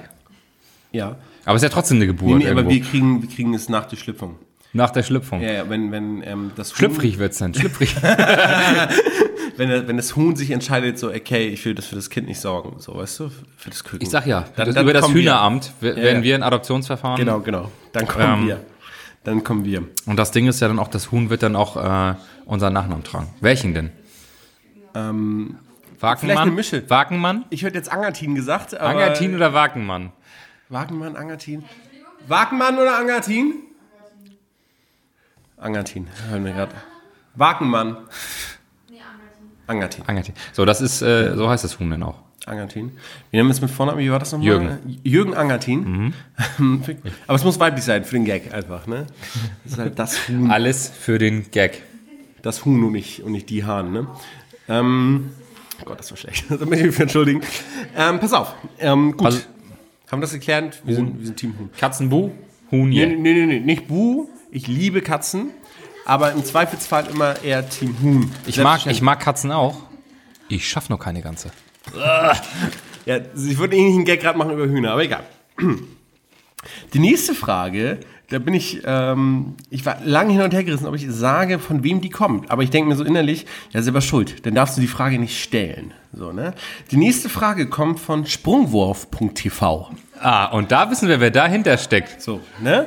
[0.92, 1.16] Ja.
[1.44, 2.38] Aber es ist ja trotzdem eine Nee, Geburt.
[2.38, 2.70] nee, aber irgendwo.
[2.70, 4.36] wir kriegen, wir kriegen es nach der Schlüpfung.
[4.74, 5.40] Nach der Schlüpfung.
[5.40, 7.54] Ja, ja, wenn, wenn ähm, das Huhn, Schlüpfrig wird's dann.
[7.54, 7.94] Schlüpfrig.
[9.56, 12.40] wenn, wenn das Huhn sich entscheidet, so, okay, ich will das für das Kind nicht
[12.40, 14.02] sorgen, so, weißt du, für das Küken.
[14.02, 15.14] Ich sag ja, Dann- das, dann über das wir.
[15.14, 16.22] Hühneramt w- Ja, werden ja.
[16.24, 17.16] wir ein Adoptionsverfahren.
[17.16, 17.70] Genau, genau.
[17.92, 18.60] Dann kommen Ähm, wir.
[19.22, 19.84] Dann kommen wir.
[20.06, 23.04] Und das Ding ist ja dann auch, das Huhn wird dann auch äh, unseren Nachnamen
[23.04, 23.28] tragen.
[23.40, 23.90] Welchen denn?
[24.94, 25.56] Ähm,
[25.98, 26.18] Wagenmann?
[26.18, 26.90] vielleicht eine Mische.
[26.90, 27.44] Wagenmann?
[27.50, 28.90] Ich hätte jetzt Angertin gesagt, aber...
[28.90, 30.12] Angertin oder Wagenmann?
[30.68, 31.64] Wagenmann, Angertin.
[32.28, 33.54] Wagenmann oder Angertin?
[35.64, 36.72] Angertin, hören wir gerade.
[37.34, 37.96] Wagenmann.
[39.66, 40.04] Angertin.
[40.06, 40.34] Angertin.
[40.52, 42.16] So, das ist, äh, so heißt das Huhn dann auch.
[42.44, 42.92] Angertin.
[43.30, 44.46] Wir nennen es mit Vornamen, wie war das nochmal?
[44.46, 44.66] Jürgen.
[44.84, 44.98] Mhm.
[45.04, 46.12] Jürgen Angertin.
[47.26, 49.06] Aber es muss weiblich sein, für den Gag einfach, ne?
[49.64, 51.80] Das ist halt das Huhn, Alles für den Gag.
[52.42, 54.06] das Huhn und nicht, und nicht die Hahn, ne?
[54.68, 55.30] Ähm,
[55.80, 56.44] oh Gott, das war schlecht.
[56.50, 57.40] Da möchte ich mich für entschuldigen.
[57.96, 58.54] Ähm, pass auf.
[58.78, 59.24] Ähm, gut.
[59.24, 59.40] Also-
[60.12, 60.82] Haben wir das geklärt?
[60.84, 61.70] Wir sind, wir sind Team Huhn.
[61.78, 62.32] Katzenbu,
[62.70, 63.06] Huhn Nee, je.
[63.06, 64.28] nee, nee, nee, nicht Bu.
[64.54, 65.50] Ich liebe Katzen,
[66.04, 68.30] aber im Zweifelsfall immer eher Team Huhn.
[68.46, 69.78] Ich mag, ich mag Katzen auch.
[70.48, 71.50] Ich schaff noch keine ganze.
[73.06, 75.24] Ja, ich würde eigentlich einen Gag gerade machen über Hühner, aber egal.
[76.94, 77.98] Die nächste Frage,
[78.30, 81.84] da bin ich, ähm, ich war lange hin und her gerissen, ob ich sage, von
[81.84, 82.50] wem die kommt.
[82.50, 84.46] Aber ich denke mir so innerlich, ja, selber schuld.
[84.46, 85.92] Dann darfst du die Frage nicht stellen.
[86.16, 86.54] So, ne?
[86.90, 89.90] Die nächste Frage kommt von sprungwurf.tv.
[90.20, 92.22] Ah, und da wissen wir, wer dahinter steckt.
[92.22, 92.86] So, ne?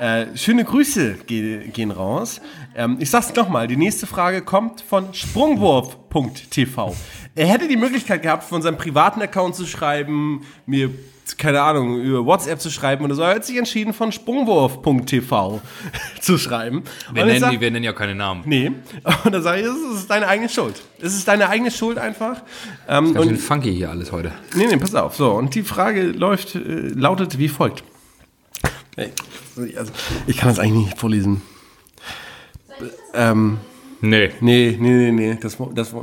[0.00, 2.40] Äh, schöne Grüße ge gehen raus.
[2.74, 6.94] Ähm, ich sag's nochmal, die nächste Frage kommt von sprungwurf.tv.
[7.36, 10.90] Er hätte die Möglichkeit gehabt, von seinem privaten Account zu schreiben, mir,
[11.36, 13.22] keine Ahnung, über WhatsApp zu schreiben oder so.
[13.22, 15.60] Er hat sich entschieden, von sprungwurf.tv
[16.20, 16.84] zu schreiben.
[17.12, 18.42] Wir nennen, sag- die, wir nennen ja keine Namen.
[18.46, 18.70] Nee.
[19.24, 20.80] Und dann sage ich, es ist deine eigene Schuld.
[21.00, 22.42] Es ist deine eigene Schuld einfach.
[22.88, 24.30] Ähm, Ganz und schön funky hier alles heute.
[24.54, 25.16] Nee, nee, pass auf.
[25.16, 27.82] So, und die Frage läuft, äh, lautet wie folgt.
[28.96, 29.92] Also,
[30.28, 31.42] ich kann das eigentlich nicht vorlesen.
[33.12, 33.58] Ähm,
[34.00, 34.30] Nee.
[34.40, 35.38] nee, nee, nee, nee.
[35.40, 35.94] Das, das,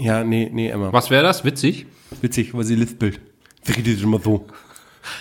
[0.00, 0.92] ja, nee, nee, Emma.
[0.92, 1.44] Was wäre das?
[1.44, 1.86] Witzig?
[2.20, 3.20] Witzig, weil sie lispelt.
[3.62, 4.46] Sie redet immer so.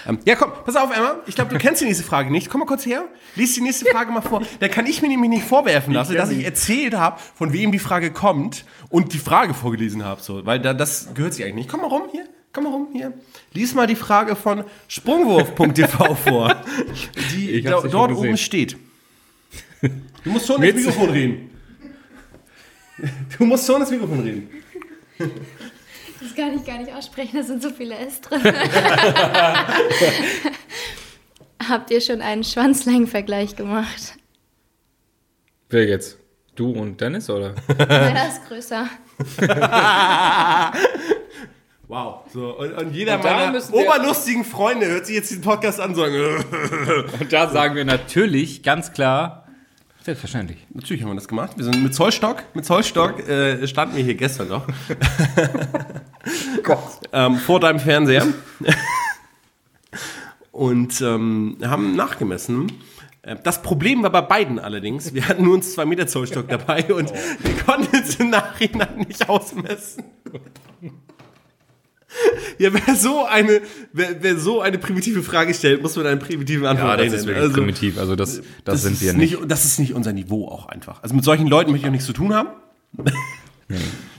[0.05, 1.19] Ähm, ja, komm, pass auf, Emma.
[1.25, 2.49] Ich glaube, du kennst die nächste Frage nicht.
[2.49, 3.05] Komm mal kurz her.
[3.35, 4.41] Lies die nächste Frage mal vor.
[4.59, 7.79] Da kann ich mir nämlich nicht vorwerfen lassen, dass ich erzählt habe, von wem die
[7.79, 10.21] Frage kommt und die Frage vorgelesen habe.
[10.21, 11.69] So, weil da, das gehört sich eigentlich nicht.
[11.69, 12.25] Komm mal rum hier.
[12.51, 13.13] Komm mal rum hier.
[13.53, 16.55] Lies mal die Frage von sprungwurf.tv vor,
[17.31, 18.77] die da, dort oben steht.
[20.23, 21.49] Du musst schon ins Mikrofon reden.
[23.37, 24.49] Du musst schon ins Mikrofon reden.
[25.19, 28.41] Das kann ich gar nicht aussprechen, da sind so viele S drin.
[31.67, 34.15] Habt ihr schon einen Schwanzlängenvergleich gemacht?
[35.69, 36.17] Wer jetzt?
[36.55, 37.53] Du und Dennis, oder?
[37.77, 38.89] Meiner ist größer.
[41.89, 42.19] Wow.
[42.31, 45.95] So, und, und jeder Und meiner oberlustigen Freunde hört sich jetzt diesen Podcast an und
[45.95, 46.13] sagen,
[47.19, 49.48] Und da sagen wir natürlich ganz klar,
[50.09, 50.57] selbstverständlich.
[50.73, 51.51] natürlich haben wir das gemacht.
[51.55, 54.65] Wir sind mit Zollstock, mit Zollstock äh, standen wir hier gestern noch.
[57.13, 58.25] ähm, vor deinem Fernseher.
[60.51, 62.71] und ähm, haben nachgemessen.
[63.21, 66.91] Äh, Das Problem war bei beiden allerdings, wir hatten nur uns zwei Meter Zollstock dabei
[66.91, 70.05] und wir konnten es im Nachhinein nicht ausmessen.
[72.57, 73.61] Ja, wer so eine,
[73.93, 77.19] wer, wer so eine primitive Frage stellt, muss mit einer primitiven Antwort Ja, das rechnen.
[77.19, 77.97] ist wirklich Also, primitiv.
[77.99, 79.37] Also das, das, das sind wir nicht.
[79.47, 81.01] Das ist nicht unser Niveau auch einfach.
[81.03, 82.49] Also mit solchen Leuten möchte ich auch nichts zu tun haben.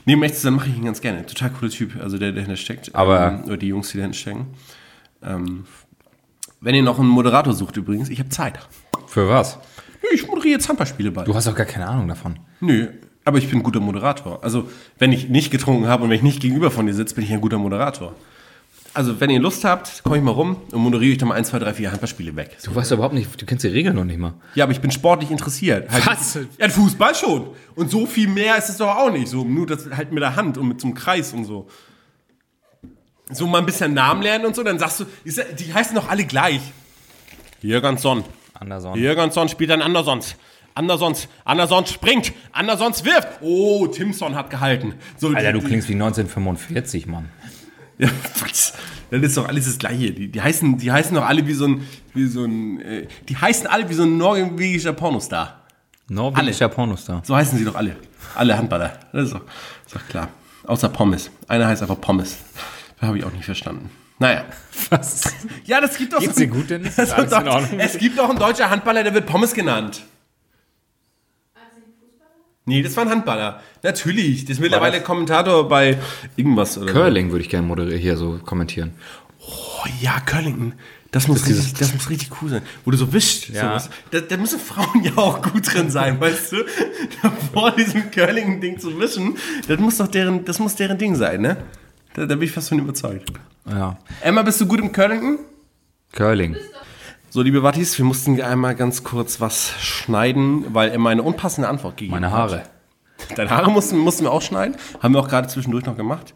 [0.05, 1.25] nee, um echt zu sein, mache ich ihn ganz gerne.
[1.25, 2.95] Total cooler Typ, also der, der dahinter steckt.
[2.95, 4.47] Aber- Ähm, oder die Jungs, die dahinter stecken.
[5.21, 5.65] Ähm,
[6.61, 8.59] wenn ihr noch einen Moderator sucht übrigens, ich habe Zeit.
[9.07, 9.57] Für was?
[10.01, 11.23] Nö, Ich moderiere jetzt Handballspiele bei.
[11.25, 12.39] Du hast doch gar keine Ahnung davon.
[12.59, 12.87] Nö,
[13.23, 14.43] aber ich bin ein guter Moderator.
[14.43, 17.23] Also, wenn ich nicht getrunken habe und wenn ich nicht gegenüber von dir sitze, bin
[17.23, 18.15] ich ein guter Moderator.
[18.93, 21.49] Also, wenn ihr Lust habt, komme ich mal rum und moderiere ich dann mal 1,
[21.49, 22.57] 2, 3, 4 Handballspiele weg.
[22.63, 24.33] Du weißt überhaupt nicht, du kennst die Regeln noch nicht mal.
[24.55, 25.89] Ja, aber ich bin sportlich interessiert.
[25.89, 26.39] Halt, Was?
[26.57, 27.51] Ja, Fußball schon.
[27.75, 29.27] Und so viel mehr ist es doch auch nicht.
[29.29, 31.69] So, nur das halt mit der Hand und mit so einem Kreis und so.
[33.31, 36.25] So mal ein bisschen Namen lernen und so, dann sagst du, die heißen doch alle
[36.25, 36.59] gleich.
[37.61, 38.25] Jürgensson.
[38.53, 38.97] Anderson.
[38.97, 40.35] Jürgensson spielt dann Andersons.
[40.75, 43.27] Andersons, Andersons springt, Andersons wirft.
[43.41, 44.93] Oh, Timson hat gehalten.
[45.17, 47.29] So, Alter, die- du klingst wie 1945, Mann.
[47.97, 48.73] Ja, was?
[49.11, 50.11] Das ist doch alles das Gleiche.
[50.11, 53.37] Die, die, heißen, die heißen doch alle wie so ein, wie so ein, äh, die
[53.37, 55.61] heißen alle wie so ein norwegischer Pornostar.
[56.07, 57.21] Norwegischer Pornostar.
[57.23, 57.95] So heißen sie doch alle.
[58.33, 58.97] Alle Handballer.
[59.13, 59.41] Das ist doch,
[59.85, 60.29] ist doch klar.
[60.65, 61.29] Außer Pommes.
[61.47, 62.37] Einer heißt einfach Pommes.
[62.99, 63.91] Das habe ich auch nicht verstanden.
[64.17, 64.45] Naja.
[64.89, 65.31] Was?
[65.65, 66.95] Ja, das gibt doch Geht's so dir gut, Dennis?
[66.97, 67.79] Das in doch, Ordnung?
[67.79, 70.01] es gibt doch einen deutscher Handballer, der wird Pommes genannt.
[72.65, 73.61] Nee, das war ein Handballer.
[73.83, 74.45] Natürlich.
[74.45, 75.97] Das ist mittlerweile das- Kommentator bei
[76.35, 78.91] irgendwas oder Curling würde ich gerne moderieren, hier so kommentieren.
[79.39, 79.47] so.
[79.47, 80.73] Oh ja, Curlington.
[81.11, 82.61] Das muss, dieses- richtig, das muss richtig cool sein.
[82.85, 83.49] Wo du so wischst.
[83.49, 83.81] Ja.
[84.11, 86.57] Da, da müssen Frauen ja auch gut drin sein, weißt du?
[87.21, 89.35] Da vor diesem Curling-Ding zu wischen,
[89.67, 91.57] das muss doch deren, das muss deren Ding sein, ne?
[92.13, 93.31] Da, da bin ich fast von überzeugt.
[93.67, 93.97] Ja.
[94.21, 95.39] Emma, bist du gut im Curlington?
[96.13, 96.55] Curling.
[97.33, 101.95] So, liebe Wattis, wir mussten einmal ganz kurz was schneiden, weil Emma eine unpassende Antwort
[101.95, 102.37] gegeben Meine hat.
[102.37, 102.63] Haare.
[103.37, 104.75] Deine Haare mussten, mussten wir auch schneiden.
[104.99, 106.33] Haben wir auch gerade zwischendurch noch gemacht.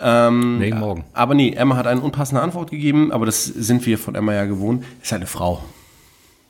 [0.00, 1.04] Ähm, Nee, morgen.
[1.14, 4.44] Aber nee, Emma hat eine unpassende Antwort gegeben, aber das sind wir von Emma ja
[4.44, 4.84] gewohnt.
[5.02, 5.64] Ist halt eine Frau.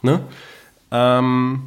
[0.03, 0.21] Ne?
[0.91, 1.63] Ähm,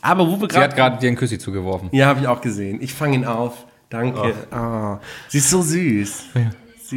[0.00, 0.76] aber wo wir Sie hat gerade.
[0.76, 1.88] gerade dir einen Küssi zugeworfen.
[1.90, 2.80] Ja, habe ich auch gesehen.
[2.80, 3.66] Ich fange ihn auf.
[3.90, 4.32] Danke.
[4.52, 6.22] Ah, sie ist so süß.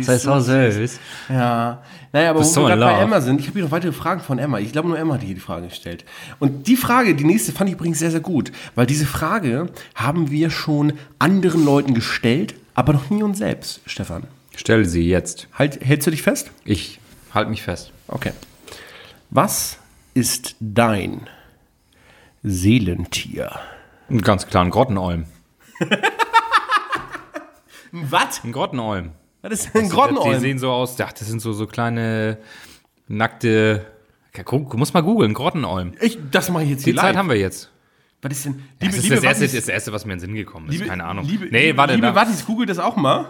[0.03, 0.99] Sie ist so süß.
[1.29, 1.81] ja.
[2.12, 3.01] Naja, aber wo wir gerade bei.
[3.01, 4.60] Emma sind, ich habe hier noch weitere Fragen von Emma.
[4.60, 6.05] Ich glaube, nur Emma hat hier die Frage gestellt.
[6.39, 8.51] Und die Frage, die nächste, fand ich übrigens sehr, sehr gut.
[8.75, 14.23] Weil diese Frage haben wir schon anderen Leuten gestellt, aber noch nie uns selbst, Stefan.
[14.55, 15.47] Stell sie jetzt.
[15.53, 16.51] Halt, hältst du dich fest?
[16.63, 16.99] Ich
[17.34, 17.91] halte mich fest.
[18.08, 18.31] Okay.
[19.29, 19.79] Was
[20.13, 21.27] ist dein
[22.43, 23.51] Seelentier?
[24.10, 25.25] Ein Ganz klar, ein Grottenolm.
[27.91, 28.43] Was?
[28.43, 29.12] Ein Grottenolm.
[29.49, 30.39] Das ist ein Die Grottenolm.
[30.39, 32.38] sehen so aus, ja, das sind so, so kleine,
[33.08, 33.86] nackte.
[34.36, 35.93] Ja, du musst mal googeln, Grottenolm.
[36.01, 37.15] Ich, das mache ich jetzt Die Zeit live.
[37.15, 37.69] haben wir jetzt.
[38.21, 38.63] Was ist denn?
[38.79, 40.73] Das ist das, erste, Wattis- das erste, was mir in den Sinn gekommen ist.
[40.73, 41.25] Liebe, Keine Ahnung.
[41.25, 41.93] Liebe, nee, liebe, warte.
[41.93, 43.29] Liebe da, Wattis, google das auch mal.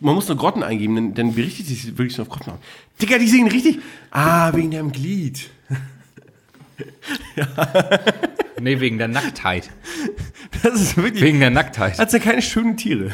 [0.00, 2.52] Man muss nur Grotten eingeben, dann, dann berichtet sich wirklich so auf Grotten.
[3.00, 3.78] Digga, die sehen richtig.
[4.10, 5.48] Ah, wegen deinem Glied.
[8.60, 9.70] nee, wegen der Nacktheit.
[10.62, 11.22] Das ist wirklich.
[11.22, 11.96] Wegen der Nacktheit.
[11.96, 13.12] Sind ja keine schönen Tiere.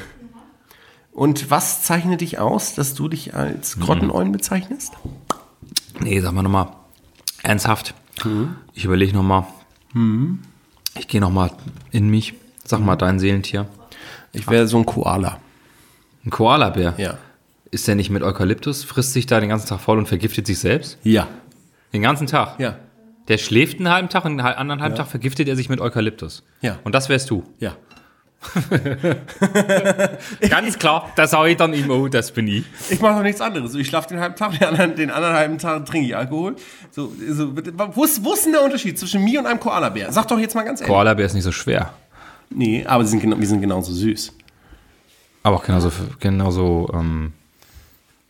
[1.13, 4.95] Und was zeichnet dich aus, dass du dich als Grottenolm bezeichnest?
[6.01, 6.69] Nee, sag mal nochmal.
[7.43, 7.95] Ernsthaft.
[8.73, 9.45] Ich überlege nochmal.
[10.99, 11.51] Ich gehe nochmal
[11.91, 12.35] in mich.
[12.65, 13.67] Sag mal dein Seelentier.
[14.33, 15.39] Ich wäre so ein Koala.
[16.25, 16.95] Ein Koalabär.
[16.97, 17.19] Ja.
[17.71, 18.85] Ist der nicht mit Eukalyptus?
[18.85, 20.99] Frisst sich da den ganzen Tag voll und vergiftet sich selbst?
[21.03, 21.29] Ja.
[21.93, 22.59] Den ganzen Tag?
[22.59, 22.79] Ja.
[23.29, 26.43] Der schläft einen halben Tag und einen anderen halben Tag vergiftet er sich mit Eukalyptus.
[26.61, 26.79] Ja.
[26.85, 27.45] Und das wärst du.
[27.59, 27.77] Ja.
[30.49, 32.65] Ganz klar, das sage ich dann immer, das bin ich.
[32.91, 33.75] Ich mache doch nichts anderes.
[33.75, 36.57] Ich schlafe den halben Tag, den anderen, den anderen halben Tag trinke ich Alkohol.
[36.91, 37.53] So, so,
[37.95, 40.13] wo, ist, wo ist denn der Unterschied zwischen mir und einem Koalabär?
[40.13, 40.93] Sag doch jetzt mal ganz ehrlich.
[40.93, 41.93] Koalabär ist nicht so schwer.
[42.51, 44.33] Nee, aber sie sind, genau- wir sind genauso süß.
[45.45, 47.33] Aber auch genauso, genauso ähm,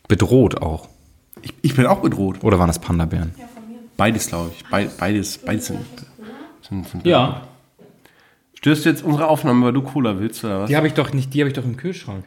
[0.08, 0.88] bedroht auch.
[1.42, 2.42] Ich, ich bin auch bedroht.
[2.42, 3.34] Oder waren das Panda-Bären?
[3.96, 4.64] Beides, glaube ich.
[4.70, 5.80] Be beides, beides sind,
[6.66, 7.42] sind, sind Ja.
[8.62, 10.68] Störst du jetzt unsere Aufnahme, weil du Cola willst, oder was?
[10.68, 12.24] Die habe ich doch nicht, die habe ich doch im Kühlschrank.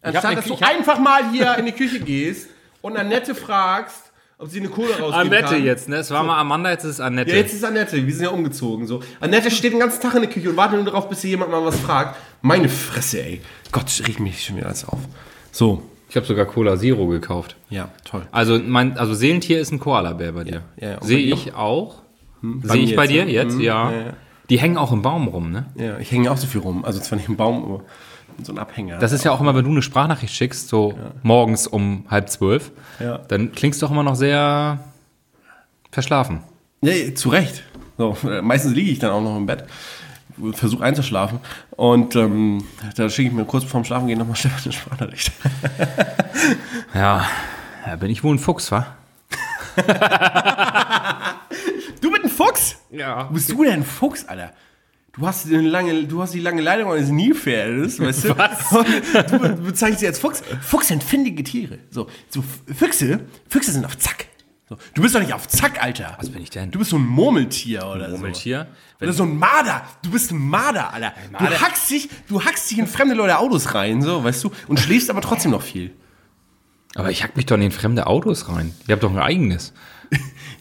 [0.00, 2.48] Anstatt, hab dass du einfach mal hier in die Küche gehst
[2.82, 5.64] und Annette fragst, ob sie eine Cola rausgeben Annette kann.
[5.64, 5.96] jetzt, ne?
[5.96, 7.32] Es war mal Amanda, jetzt ist es Annette.
[7.32, 8.86] Ja, jetzt ist Annette, wir sind ja umgezogen.
[8.86, 9.00] So.
[9.18, 11.50] Annette steht den ganzen Tag in der Küche und wartet nur darauf, bis hier jemand
[11.50, 12.16] mal was fragt.
[12.42, 13.40] Meine Fresse, ey.
[13.72, 15.00] Gott, riecht mich schon wieder alles auf.
[15.50, 15.82] So.
[16.08, 17.56] Ich habe sogar Cola Zero gekauft.
[17.68, 18.22] Ja, toll.
[18.32, 20.62] Also mein, also Seelentier ist ein Koalabär bei dir.
[20.76, 22.02] Ja, ja, Sehe ich auch.
[22.40, 23.30] bei Sehe ich bei jetzt, dir ne?
[23.32, 23.90] jetzt, ja.
[23.90, 24.12] ja, ja.
[24.50, 25.66] Die hängen auch im Baum rum, ne?
[25.76, 26.84] Ja, ich hänge auch so viel rum.
[26.84, 27.80] Also zwar nicht im Baum, aber
[28.42, 28.98] so einem Abhänger.
[28.98, 32.70] Das ist ja auch immer, wenn du eine Sprachnachricht schickst, so morgens um halb zwölf,
[32.98, 33.18] Ja.
[33.28, 34.78] dann klingst du auch immer noch sehr
[35.90, 36.40] verschlafen.
[36.82, 37.62] Ja, ja, zu Recht.
[37.98, 39.64] So, äh, meistens liege ich dann auch noch im Bett,
[40.52, 41.38] versuche einzuschlafen
[41.72, 42.64] und ähm,
[42.96, 45.32] da schicke ich mir kurz vorm Schlafen gehen nochmal schnell eine Sprachnachricht.
[46.94, 47.26] Ja,
[47.84, 48.86] da bin ich wohl ein Fuchs, wa?
[52.40, 52.76] Du Fuchs?
[52.90, 53.24] Ja.
[53.24, 54.52] Bist du denn ein Fuchs, Alter?
[55.12, 58.28] Du hast, eine lange, du hast die lange Leitung eines Nilpferdes, weißt du?
[58.38, 58.70] Was?
[59.30, 60.42] Du be- bezeichnest sie als Fuchs.
[60.62, 61.78] Fuchs sind findige Tiere.
[61.90, 62.42] So, so
[62.74, 64.26] Füchse, Füchse sind auf Zack.
[64.68, 66.16] So, du bist doch nicht auf Zack, Alter.
[66.18, 66.70] Was bin ich denn?
[66.70, 68.12] Du bist so ein Murmeltier oder so.
[68.16, 68.68] Murmeltier?
[69.00, 69.82] Oder so ein Marder.
[70.02, 71.12] Du bist ein Marder, Alter.
[71.26, 71.60] Du Marder.
[71.60, 75.10] hackst dich, du hackst dich in fremde Leute Autos rein, so, weißt du, und schläfst
[75.10, 75.92] aber trotzdem noch viel.
[76.94, 78.74] Aber ich hack mich doch in fremde Autos rein.
[78.86, 79.72] Ihr habt doch ein eigenes.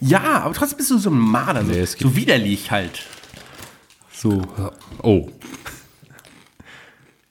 [0.01, 3.05] Ja, aber trotzdem bist du so ein Marder, so, Nee, so widerlich halt.
[4.11, 4.41] So.
[5.03, 5.29] Oh,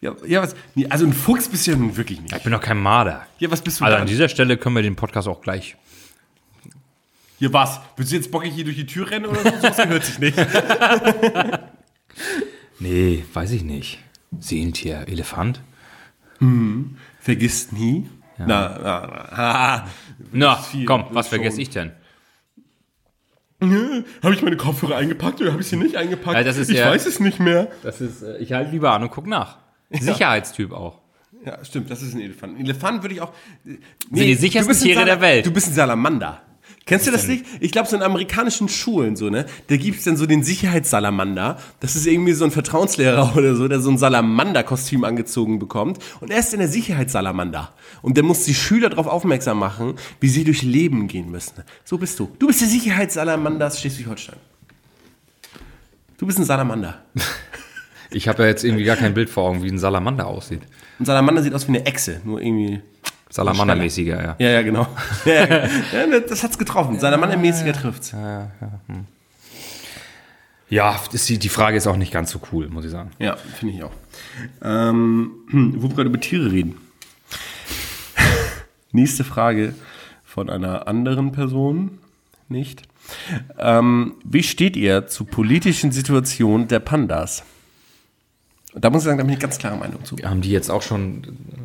[0.01, 2.35] Ja, ja was, nee, also ein Fuchs bist du ja nun wirklich nicht.
[2.35, 3.27] ich bin doch kein Marder.
[3.39, 4.03] Ja, was bist du Also dann?
[4.03, 5.77] an dieser Stelle können wir den Podcast auch gleich.
[7.39, 7.81] Hier was?
[7.97, 9.51] Willst du jetzt bockig hier durch die Tür rennen oder so?
[9.51, 10.37] Sowas gehört sich nicht.
[12.81, 13.99] Nee, weiß ich nicht.
[14.39, 15.61] Seelentier, Elefant?
[17.21, 18.09] Vergisst nie.
[18.39, 19.89] Na, na, na,
[20.33, 21.91] Na, viel, komm, das was vergesse ich denn?
[23.61, 26.37] Habe ich meine Kopfhörer eingepackt oder habe ich sie nicht eingepackt?
[26.37, 27.69] Ja, das ist ich ja- weiß es nicht mehr.
[27.83, 29.59] Das ist, äh, ich halte lieber an und guck nach.
[29.91, 31.01] Sicherheitstyp auch.
[31.45, 32.59] Ja, stimmt, das ist ein Elefant.
[32.59, 33.33] Ein Elefant würde ich auch.
[33.65, 33.79] Nee,
[34.11, 35.47] die sichersten du bist ein Tiere der Welt.
[35.47, 36.43] Du bist ein Salamander.
[36.89, 37.45] Kennst du das nicht?
[37.61, 39.45] Ich glaube, so in amerikanischen Schulen so, ne?
[39.67, 41.59] Da gibt's dann so den Sicherheitssalamander.
[41.81, 45.99] Das ist irgendwie so ein Vertrauenslehrer oder so, der so ein Salamander-Kostüm angezogen bekommt.
[46.21, 47.75] Und er ist in der Sicherheitssalamander.
[48.01, 51.63] Und der muss die Schüler darauf aufmerksam machen, wie sie durch Leben gehen müssen.
[51.85, 52.31] So bist du.
[52.39, 54.37] Du bist der Sicherheitssalamander Schleswig-Holstein.
[56.17, 57.03] Du bist ein Salamander.
[58.11, 60.63] Ich habe ja jetzt irgendwie gar kein Bild vor Augen, wie ein Salamander aussieht.
[60.99, 62.81] Ein Salamander sieht aus wie eine Echse, nur irgendwie
[63.31, 64.37] Salamandermäßiger, ja.
[64.39, 64.87] Ja, ja, genau.
[65.25, 66.99] ja, ja, ja, das hat's getroffen.
[66.99, 68.15] Seiner Mann-mäßiger trifft's.
[70.71, 73.11] Ja, das, die die Frage ist auch nicht ganz so cool, muss ich sagen.
[73.19, 73.93] Ja, finde ich auch.
[74.63, 75.31] Ähm,
[75.77, 76.77] wo wir gerade über Tiere reden.
[78.93, 79.75] Nächste Frage
[80.25, 81.99] von einer anderen Person.
[82.49, 82.83] Nicht.
[83.59, 87.45] Ähm, wie steht ihr zu politischen Situationen der Pandas?
[88.79, 90.15] Und Da muss ich sagen, da bin ich ganz klare Meinung zu.
[90.23, 91.23] Haben die jetzt auch schon,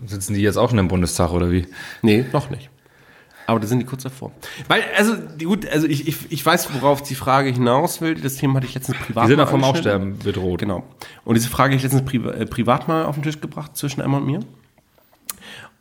[0.07, 1.67] sitzen die jetzt auch schon im Bundestag oder wie?
[2.01, 2.71] Nee, noch nicht.
[3.45, 4.31] Aber da sind die kurz davor.
[4.67, 8.15] Weil, also, die, gut, also ich, ich, ich weiß, worauf die Frage hinaus will.
[8.15, 9.63] Das Thema hatte ich letztens privat Die sind mal doch vom.
[9.63, 10.61] Aussterben bedroht.
[10.61, 10.83] Genau.
[11.23, 14.01] Und diese Frage habe ich letztens priva äh, privat mal auf den Tisch gebracht zwischen
[14.01, 14.39] Emma und mir.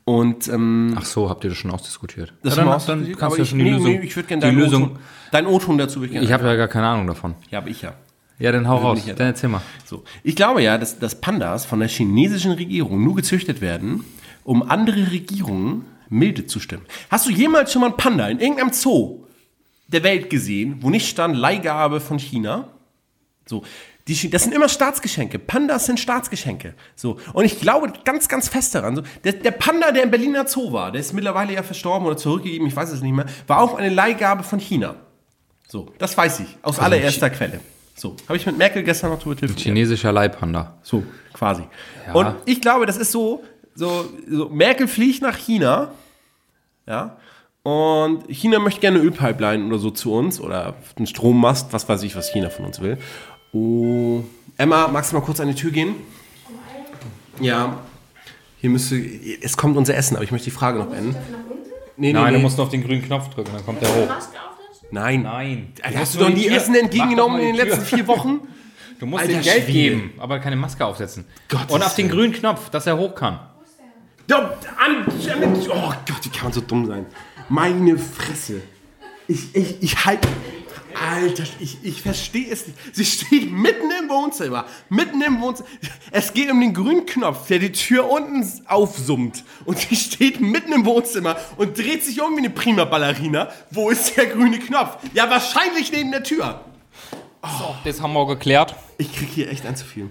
[0.04, 2.34] Und ähm, Ach so, habt ihr das schon ausdiskutiert?
[2.42, 3.92] das ja, war dann, auch- dann aber kannst du ja ich, schon die nee, Lösung.
[3.92, 4.98] Nee, ich würde gerne die deinen Lösung.
[5.32, 6.26] O-Ton, dazu würde ich gerne.
[6.26, 7.36] Ich habe ja gar keine Ahnung davon.
[7.50, 7.94] ja, aber ich ja.
[8.42, 9.04] Ja, dann hau Also raus.
[9.06, 9.62] Dann erzähl mal.
[9.84, 10.02] So.
[10.24, 14.04] Ich glaube ja, dass, dass Pandas von der chinesischen Regierung nur gezüchtet werden,
[14.42, 16.84] um andere Regierungen milde zu stimmen.
[17.08, 19.26] Hast du jemals schon mal einen Panda in irgendeinem Zoo
[19.86, 22.66] der Welt gesehen, wo nicht stand Leihgabe von China?
[23.46, 23.62] So.
[24.08, 25.38] Die, das sind immer Staatsgeschenke.
[25.38, 26.74] Pandas sind Staatsgeschenke.
[26.96, 27.20] So.
[27.34, 28.96] Und ich glaube ganz, ganz fest daran.
[28.96, 29.02] So.
[29.22, 32.66] Der, der Panda, der im Berliner Zoo war, der ist mittlerweile ja verstorben oder zurückgegeben,
[32.66, 34.96] ich weiß es nicht mehr, war auch eine Leihgabe von China.
[35.68, 35.92] So.
[35.98, 36.48] Das weiß ich.
[36.62, 37.60] Aus allererster Quelle.
[37.94, 38.16] So.
[38.28, 39.62] Habe ich mit Merkel gestern noch drüber telefoniert.
[39.62, 40.78] Chinesischer Leihpanda.
[40.82, 41.62] So, quasi.
[42.12, 43.42] Und ich glaube, das ist so,
[43.74, 45.92] so, so, Merkel fliegt nach China,
[46.86, 47.16] ja,
[47.62, 52.02] und China möchte gerne eine Ölpipeline oder so zu uns oder einen Strommast, was weiß
[52.02, 52.98] ich, was China von uns will.
[53.52, 54.24] Oh,
[54.56, 55.94] Emma, magst du mal kurz an die Tür gehen?
[57.40, 57.78] Ja,
[58.60, 58.96] hier müsste,
[59.42, 61.16] es kommt unser Essen, aber ich möchte die Frage noch beenden.
[61.96, 62.38] Nee, nee, Nein, nee.
[62.38, 64.08] du musst auf den grünen Knopf drücken, dann kommt der hoch.
[64.92, 65.22] Nein.
[65.22, 65.72] Nein.
[65.82, 68.40] Alter, hast du doch nie Essen entgegengenommen in den letzten vier Wochen?
[69.00, 69.72] Du musst Alter ihm Geld Schwede.
[69.72, 71.24] geben, aber keine Maske aufsetzen.
[71.48, 73.40] Gottes Und auf den grünen Knopf, dass er hoch kann.
[74.30, 74.34] Oh
[76.06, 77.06] Gott, wie kann man so dumm sein?
[77.48, 78.62] Meine Fresse.
[79.26, 80.20] Ich, ich, ich halt.
[80.94, 82.78] Alter, ich, ich verstehe es nicht.
[82.92, 84.66] Sie steht mitten im Wohnzimmer.
[84.88, 85.68] Mitten im Wohnzimmer.
[86.10, 89.44] Es geht um den grünen Knopf, der die Tür unten aufsummt.
[89.64, 93.48] Und sie steht mitten im Wohnzimmer und dreht sich um wie eine prima Ballerina.
[93.70, 94.98] Wo ist der grüne Knopf?
[95.14, 96.64] Ja, wahrscheinlich neben der Tür.
[97.84, 98.74] Das haben wir geklärt.
[98.98, 100.10] Ich krieg hier echt ein zu viel.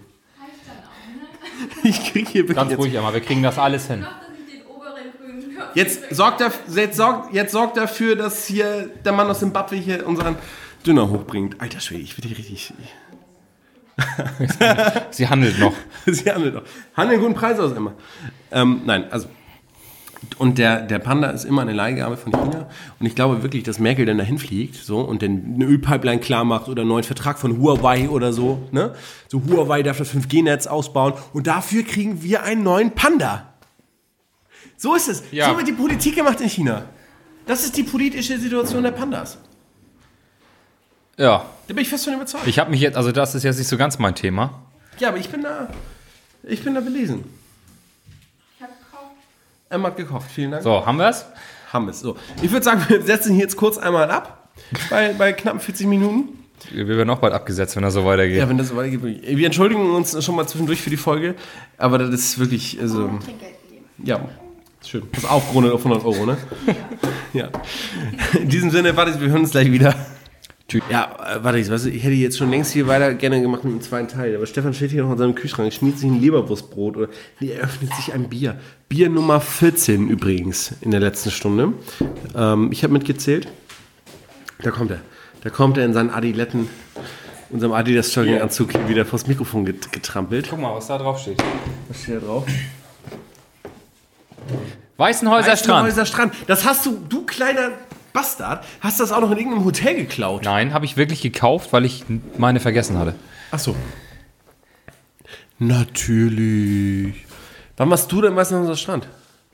[1.83, 4.05] Ich krieg hier wirklich Ganz ruhig, aber wir kriegen das alles hin.
[5.73, 10.05] Jetzt sorgt, dafür, jetzt, sorgt, jetzt sorgt dafür, dass hier der Mann aus Zimbabwe hier
[10.05, 10.35] unseren
[10.85, 11.61] Döner hochbringt.
[11.61, 12.73] Alter Schwede, ich bin hier richtig.
[15.11, 15.73] Sie handelt noch.
[16.05, 16.63] Sie handeln doch.
[16.95, 17.93] Handeln guten Preis aus immer.
[18.51, 19.27] Ähm, nein, also.
[20.37, 22.69] Und der, der Panda ist immer eine Leihgabe von China.
[22.99, 26.43] Und ich glaube wirklich, dass Merkel dann dahin fliegt so, und dann eine Ölpipeline klar
[26.43, 28.67] macht oder einen neuen Vertrag von Huawei oder so.
[28.71, 28.93] Ne?
[29.29, 31.13] So Huawei darf das 5G-Netz ausbauen.
[31.33, 33.53] Und dafür kriegen wir einen neuen Panda.
[34.77, 35.23] So ist es.
[35.31, 35.49] Ja.
[35.49, 36.85] So wird die Politik gemacht in China.
[37.47, 39.39] Das ist die politische Situation der Pandas.
[41.21, 42.47] Ja, Da bin ich fest von überzeugt.
[42.47, 44.61] ich habe mich jetzt, also das ist jetzt nicht so ganz mein Thema.
[44.97, 45.69] Ja, aber ich bin da.
[46.43, 47.23] Ich bin da belesen.
[49.69, 50.25] Emma hat gekocht.
[50.33, 50.63] Vielen Dank.
[50.63, 51.25] So, haben wir es?
[51.71, 51.99] Haben wir es.
[52.01, 52.17] So.
[52.41, 54.49] Ich würde sagen, wir setzen hier jetzt kurz einmal ab.
[54.89, 56.39] Bei, bei knappen 40 Minuten.
[56.71, 58.37] Wir werden auch bald abgesetzt, wenn das so weitergeht.
[58.37, 59.01] Ja, wenn das so weitergeht.
[59.03, 61.35] Wir entschuldigen uns schon mal zwischendurch für die Folge.
[61.77, 62.79] Aber das ist wirklich.
[62.81, 63.11] Also,
[64.03, 64.19] ja,
[64.85, 65.03] schön.
[65.13, 66.37] Das ist aufgerundet auf 100 Euro, ne?
[67.33, 67.47] Ja.
[68.33, 69.95] In diesem Sinne, warte, wir hören uns gleich wieder.
[70.89, 73.63] Ja, äh, warte, ich, weißt du, ich hätte jetzt schon längst hier weiter gerne gemacht
[73.63, 74.35] mit dem zweiten Teil.
[74.35, 77.07] Aber Stefan steht hier noch in seinem Kühlschrank, schmiert sich ein Leberwurstbrot oder
[77.39, 78.59] nee, er öffnet sich ein Bier.
[78.89, 81.73] Bier Nummer 14 übrigens in der letzten Stunde.
[82.35, 83.47] Ähm, ich habe mitgezählt.
[84.61, 85.01] Da kommt er.
[85.43, 86.69] Da kommt er in seinen Adiletten,
[87.49, 90.47] unserem Adidas Jogginganzug hier wieder vors Mikrofon get getrampelt.
[90.49, 91.41] Guck mal, was da drauf steht.
[91.87, 92.45] Was steht da drauf?
[94.97, 95.87] Weißenhäuser Strand.
[95.87, 96.33] Weißenhäuser Strand.
[96.45, 97.71] Das hast du, du kleiner
[98.13, 100.43] Bastard, hast das auch noch in irgendeinem Hotel geklaut.
[100.43, 102.03] Nein, habe ich wirklich gekauft, weil ich
[102.37, 103.15] meine vergessen hatte.
[103.51, 103.75] Ach so.
[105.59, 107.25] Natürlich.
[107.77, 109.07] Wann warst du denn meistens an unserem Strand?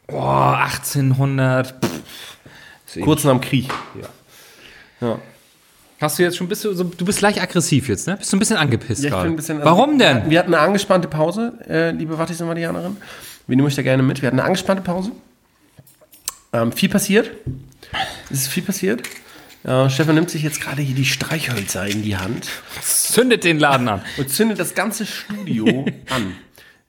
[0.07, 1.75] Boah, 1800.
[1.83, 3.01] Pff.
[3.03, 3.69] Kurz nach dem Krieg.
[5.01, 5.19] Ja.
[5.99, 8.17] Hast du jetzt schon, bist du, so, du bist leicht aggressiv jetzt, ne?
[8.17, 9.23] Bist du ein bisschen angepisst Ja, ich gerade?
[9.25, 10.29] bin ein bisschen, also Warum denn?
[10.29, 12.97] Wir hatten eine angespannte Pause, äh, liebe Wattis und Marianerin.
[13.47, 14.21] Wir nehmen euch da gerne mit.
[14.21, 15.11] Wir hatten eine angespannte Pause.
[16.53, 17.31] Ähm, viel passiert.
[18.29, 19.03] Es ist viel passiert.
[19.63, 22.47] Ja, Stefan nimmt sich jetzt gerade hier die Streichhölzer in die Hand
[22.81, 24.01] Zündet den Laden an.
[24.17, 25.65] und zündet das ganze Studio
[26.09, 26.35] an.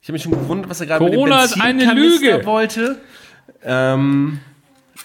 [0.01, 2.47] Ich habe mich schon gewundert, was er gerade Corona ist mit dem eine Benzinkanister Lüge.
[2.47, 3.01] wollte.
[3.64, 4.39] Ähm,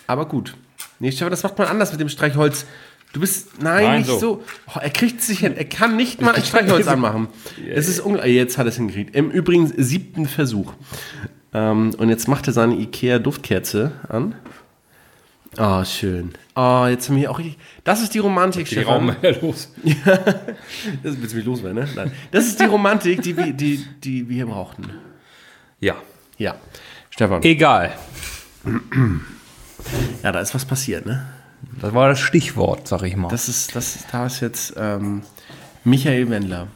[0.07, 0.55] aber gut.
[0.99, 2.65] Nee, Stefan, das macht man anders mit dem Streichholz.
[3.11, 4.19] Du bist, nein, Nein, nicht so.
[4.19, 4.43] so.
[4.75, 5.55] Oh, er kriegt es sich hin.
[5.55, 7.27] Er kann nicht mal ein Streichholz anmachen.
[7.69, 9.15] Es ist ungl- Jetzt hat er es hingekriegt.
[9.15, 10.73] Im Übrigen siebten Versuch.
[11.53, 14.35] Ähm, und jetzt macht er seine Ikea-Duftkerze an.
[15.57, 16.33] Oh, schön.
[16.55, 17.57] Oh, jetzt haben wir auch richtig.
[17.83, 19.09] Das ist die Romantik, Die Stefan.
[19.09, 19.71] Raum los.
[21.03, 21.89] Das willst du mich loswerden, ne?
[21.95, 22.11] Nein.
[22.31, 24.89] Das ist die Romantik, die, wir- die, die wir hier brauchten.
[25.79, 25.95] Ja.
[26.37, 26.55] Ja.
[27.09, 27.43] Stefan.
[27.43, 27.93] Egal.
[30.23, 31.25] Ja, da ist was passiert, ne?
[31.81, 33.29] Das war das Stichwort, sag ich mal.
[33.29, 35.21] Das ist, das ist, da ist jetzt ähm,
[35.83, 36.67] Michael Wendler.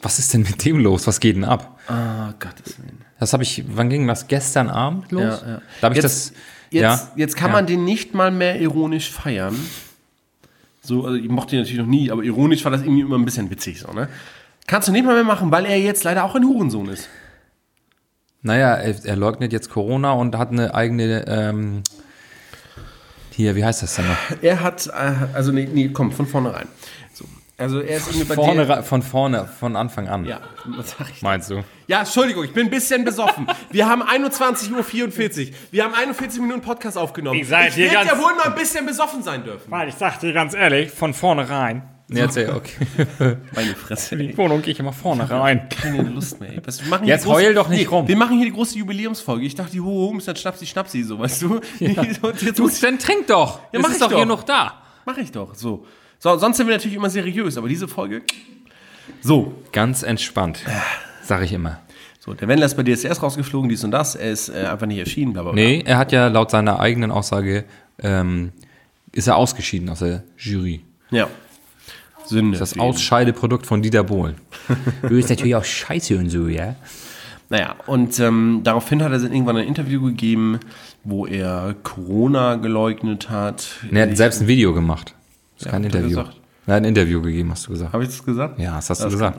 [0.00, 1.06] Was ist denn mit dem los?
[1.06, 1.78] Was geht denn ab?
[1.88, 2.98] Ah, Gottes Willen.
[3.20, 4.26] Das habe ich, wann ging das?
[4.26, 5.22] Gestern Abend los?
[5.22, 5.62] Ja, ja.
[5.80, 6.38] Da habe ich Jetzt- das.
[6.72, 7.12] Jetzt, ja.
[7.16, 7.56] jetzt kann ja.
[7.56, 9.54] man den nicht mal mehr ironisch feiern.
[10.82, 13.24] So, also ich mochte ihn natürlich noch nie, aber ironisch war das irgendwie immer ein
[13.24, 14.08] bisschen witzig, so, ne?
[14.66, 17.08] Kannst du nicht mal mehr machen, weil er jetzt leider auch ein Hurensohn ist.
[18.42, 21.24] Naja, er, er leugnet jetzt Corona und hat eine eigene.
[21.28, 21.82] Ähm,
[23.30, 24.42] hier, wie heißt das denn noch?
[24.42, 26.68] Er hat, äh, also nee, nee, komm, von vornherein.
[27.12, 27.24] So,
[27.62, 28.82] also er ist irgendwie bei Vorne, dir.
[28.82, 30.24] von vorne, von Anfang an.
[30.24, 30.40] Ja,
[30.76, 31.22] was sag ich?
[31.22, 31.64] Meinst du?
[31.86, 33.46] Ja, Entschuldigung, ich bin ein bisschen besoffen.
[33.70, 35.54] Wir haben 21.44 Uhr.
[35.70, 37.38] Wir haben 41 Minuten Podcast aufgenommen.
[37.38, 39.70] Ihr seid ich hier werd ganz- ja wohl mal ein bisschen besoffen sein dürfen.
[39.70, 41.82] Weil ich sag dir ganz ehrlich, von vornherein.
[42.08, 42.86] Nee, erzähl, okay.
[43.54, 44.16] Meine Fresse.
[44.16, 45.68] Die Wohnung gehe ich immer vorne rein.
[45.70, 46.50] Keine Lust mehr.
[46.50, 46.60] Ey.
[46.64, 48.06] Was, wir machen Jetzt große- heul doch nicht rum.
[48.06, 49.46] Wir machen hier die große Jubiläumsfolge.
[49.46, 51.54] Ich dachte, die Hoho ist dann Schnapsi, Schnapsi, so, weißt du?
[51.56, 51.62] Und
[52.42, 53.60] jetzt Du, ich, dann trink doch.
[53.72, 54.82] Ja, es mach ist ich doch, hier noch da.
[55.06, 55.86] mach ich doch, so.
[56.22, 58.22] So, sonst sind wir natürlich immer seriös, aber diese Folge.
[59.22, 60.60] So, Ganz entspannt.
[61.24, 61.80] Sag ich immer.
[62.20, 64.14] so, der Wendler ist bei DSDS rausgeflogen, dies und das.
[64.14, 65.60] Er ist äh, einfach nicht erschienen, bla bla bla.
[65.60, 67.64] Nee, er hat ja laut seiner eigenen Aussage,
[68.00, 68.52] ähm,
[69.10, 70.84] ist er ausgeschieden aus der Jury.
[71.10, 71.26] Ja.
[72.24, 72.56] Sünde.
[72.56, 72.82] Das für ihn.
[72.82, 74.36] Ausscheideprodukt von Dieter Bohlen.
[75.02, 76.76] Du bist natürlich auch scheiße und so, ja?
[77.48, 80.60] Naja, und ähm, daraufhin hat er dann irgendwann ein Interview gegeben,
[81.02, 83.66] wo er Corona geleugnet hat.
[83.90, 85.16] Er hat selbst ein Video gemacht.
[85.64, 86.18] Das ist kein hat er Interview.
[86.22, 86.40] gesagt.
[86.64, 87.92] Er hat ein Interview gegeben, hast du gesagt.
[87.92, 88.58] Habe ich das gesagt?
[88.60, 89.38] Ja, das hast du kann gesagt.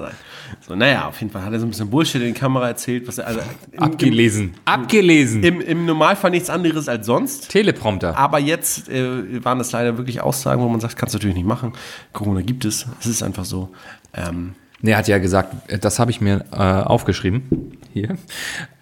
[0.67, 3.07] So, naja, auf jeden Fall hat er so ein bisschen Bullshit in die Kamera erzählt,
[3.07, 3.39] was er also
[3.71, 4.53] im, Abgelesen.
[4.65, 5.41] Abgelesen.
[5.41, 7.49] Im, im Normalfall nichts anderes als sonst.
[7.49, 8.17] Teleprompter.
[8.17, 11.47] Aber jetzt äh, waren das leider wirklich Aussagen, wo man sagt, kannst du natürlich nicht
[11.47, 11.71] machen.
[12.11, 12.87] Corona gibt es.
[12.99, 13.69] Es ist einfach so.
[14.13, 17.71] Ähm, Ne, er hat ja gesagt, das habe ich mir äh, aufgeschrieben.
[17.93, 18.17] Hier.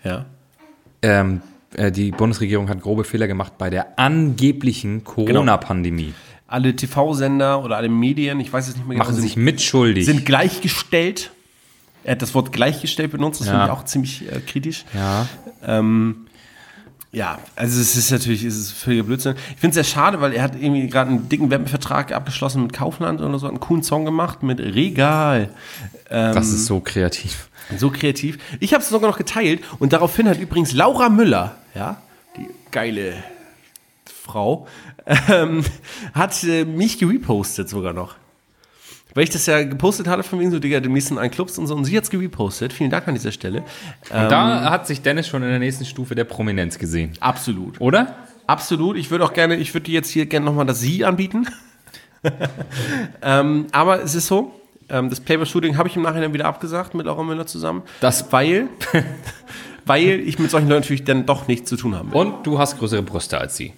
[0.03, 0.25] ja.
[1.03, 1.41] Ähm,
[1.75, 6.15] äh, die Bundesregierung hat grobe Fehler gemacht bei der angeblichen Corona-Pandemie.
[6.51, 10.05] Alle TV-Sender oder alle Medien, ich weiß es nicht mehr Machen sind, sich mitschuldig.
[10.05, 11.31] sind gleichgestellt.
[12.03, 13.53] Er hat das Wort gleichgestellt benutzt, das Ja.
[13.53, 14.85] finde ich auch ziemlich äh, kritisch.
[14.93, 15.27] ja.
[15.65, 16.27] Ähm,
[17.13, 19.35] ja, also es ist natürlich, es ist völliger Blödsinn.
[19.53, 22.71] Ich finde es sehr schade, weil er hat irgendwie gerade einen dicken Werbevertrag abgeschlossen mit
[22.71, 25.49] Kaufland oder so, einen coolen Song gemacht mit Regal.
[26.09, 27.49] Ähm, Das ist so kreativ.
[27.77, 28.37] so kreativ.
[28.61, 32.01] Ich habe es sogar noch geteilt und daraufhin hat übrigens Laura Müller, ja,
[32.37, 33.13] die geile
[34.21, 34.67] Frau,
[35.29, 35.63] ähm,
[36.13, 38.15] hat äh, mich gerepostet sogar noch.
[39.13, 41.67] Weil ich das ja gepostet hatte von wegen so, Digga, demnächst sind ein Clubs und
[41.67, 41.75] so.
[41.75, 42.71] Und sie hat es gerepostet.
[42.71, 43.57] Vielen Dank an dieser Stelle.
[44.09, 47.11] Ähm, da hat sich Dennis schon in der nächsten Stufe der Prominenz gesehen.
[47.19, 47.81] absolut.
[47.81, 48.15] Oder?
[48.47, 48.95] Absolut.
[48.97, 51.45] Ich würde auch gerne, ich würde dir jetzt hier gerne nochmal das Sie anbieten.
[53.21, 54.53] ähm, aber es ist so,
[54.89, 57.81] ähm, das Playboy-Shooting habe ich im Nachhinein wieder abgesagt mit Laura Müller zusammen.
[57.99, 58.67] Das- weil,
[59.85, 62.15] weil ich mit solchen Leuten natürlich dann doch nichts zu tun habe.
[62.17, 63.73] Und du hast größere Brüste als sie.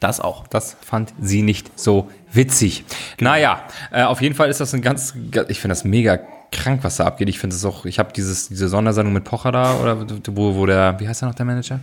[0.00, 0.46] Das auch.
[0.48, 2.84] Das fand sie nicht so witzig.
[3.20, 6.18] Naja, äh, auf jeden Fall ist das ein ganz, ga- ich finde das mega
[6.52, 7.28] krank, was da abgeht.
[7.28, 10.66] Ich finde es auch, ich habe dieses diese Sondersendung mit Pocher da, oder wo, wo
[10.66, 11.80] der, wie heißt der noch, der Manager?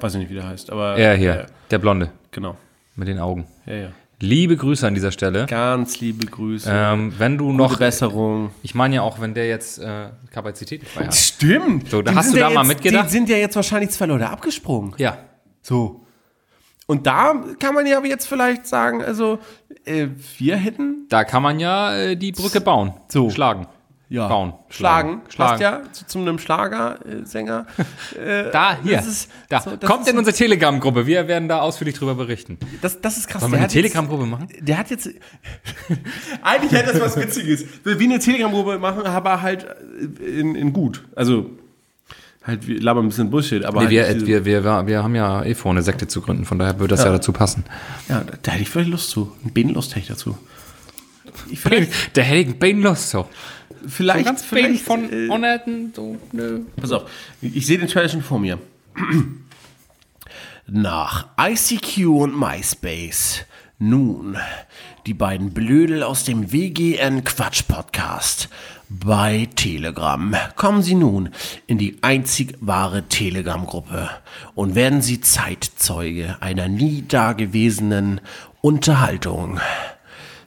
[0.00, 0.96] Weiß ich nicht, wie der heißt, aber.
[0.96, 2.56] Er hier, äh, der Blonde genau.
[2.96, 3.46] mit den Augen.
[3.66, 3.88] Ja, ja.
[4.20, 5.46] Liebe Grüße an dieser Stelle.
[5.46, 6.70] Ganz liebe Grüße.
[6.72, 8.50] Ähm, wenn du Gute noch, Besserung.
[8.62, 11.14] ich meine ja auch, wenn der jetzt äh, Kapazitäten frei hat.
[11.16, 11.90] Stimmt.
[11.90, 13.06] So, da hast du ja da mal jetzt, mitgedacht?
[13.08, 14.94] Die sind ja jetzt wahrscheinlich zwei Leute abgesprungen.
[14.98, 15.18] Ja,
[15.60, 16.01] So.
[16.86, 19.38] Und da kann man ja jetzt vielleicht sagen, also,
[19.84, 20.08] äh,
[20.38, 22.94] wir hätten da kann man ja äh, die Brücke bauen.
[23.08, 23.30] So.
[23.30, 23.66] Schlagen.
[24.08, 24.54] ja, Bauen.
[24.68, 25.20] Schlagen.
[25.28, 25.50] Schlagen.
[25.50, 27.66] Passt ja zu, zu einem Schlagersänger.
[28.18, 28.96] Äh, Da, hier.
[28.96, 29.60] Das ist, da.
[29.60, 31.06] so, Kommt in unsere Telegram-Gruppe.
[31.06, 32.58] Wir werden da ausführlich drüber berichten.
[32.80, 33.40] Das, das ist krass.
[33.40, 34.48] Sollen wir eine Telegram-Gruppe machen?
[34.60, 35.08] Der hat jetzt.
[36.42, 37.64] Eigentlich hätte das was Witziges.
[37.84, 39.66] Wie eine Telegram-Gruppe machen, aber halt
[40.20, 41.04] in, in gut.
[41.14, 41.50] Also,
[42.44, 45.02] halt, wir labern ein bisschen Bullshit, aber Nee, wir, halt diese- wir, wir, wir, wir
[45.02, 47.64] haben ja eh vor, eine Sekte zu gründen, von daher würde das ja, dazu passen.
[48.08, 49.32] ja, da hätte ich vielleicht Lust zu.
[49.44, 50.36] Ein Bedenlust hätte ich dazu.
[51.50, 53.28] Ich vielleicht, Der hätte ich Bane Lust so.
[53.86, 56.60] vielleicht, Ganz Bane vielleicht von äh, Unerten, so, nö.
[56.76, 58.58] Pass auf, ich sehe den Trailer schon vor mir.
[60.66, 63.42] Nach ICQ und MySpace.
[63.78, 64.36] Nun,
[65.06, 68.48] die beiden Blödel aus dem WGN Quatsch Podcast.
[69.00, 71.30] Bei Telegram kommen sie nun
[71.66, 74.10] in die einzig wahre Telegram-Gruppe
[74.54, 78.20] und werden sie Zeitzeuge einer nie dagewesenen
[78.60, 79.60] Unterhaltung.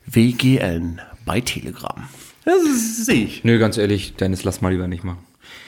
[0.05, 2.07] WGN bei Telegram.
[2.45, 3.43] Das sehe ich.
[3.43, 5.25] Nö, ganz ehrlich, Dennis, lass mal lieber nicht machen.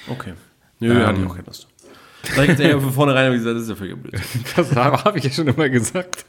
[0.08, 0.34] Okay.
[0.80, 1.68] Nö, hatte ich auch keine Lust.
[2.36, 4.22] Sag ich jetzt eher von vornherein, ich gesagt, das ist ja völlig blöd.
[4.56, 6.26] Das habe ich ja schon immer gesagt.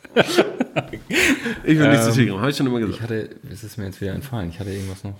[1.64, 3.02] Ich will nicht zu Telegram, habe ich schon immer Ich gesagt.
[3.02, 5.14] hatte, es ist mir jetzt wieder entfallen, ich hatte irgendwas noch.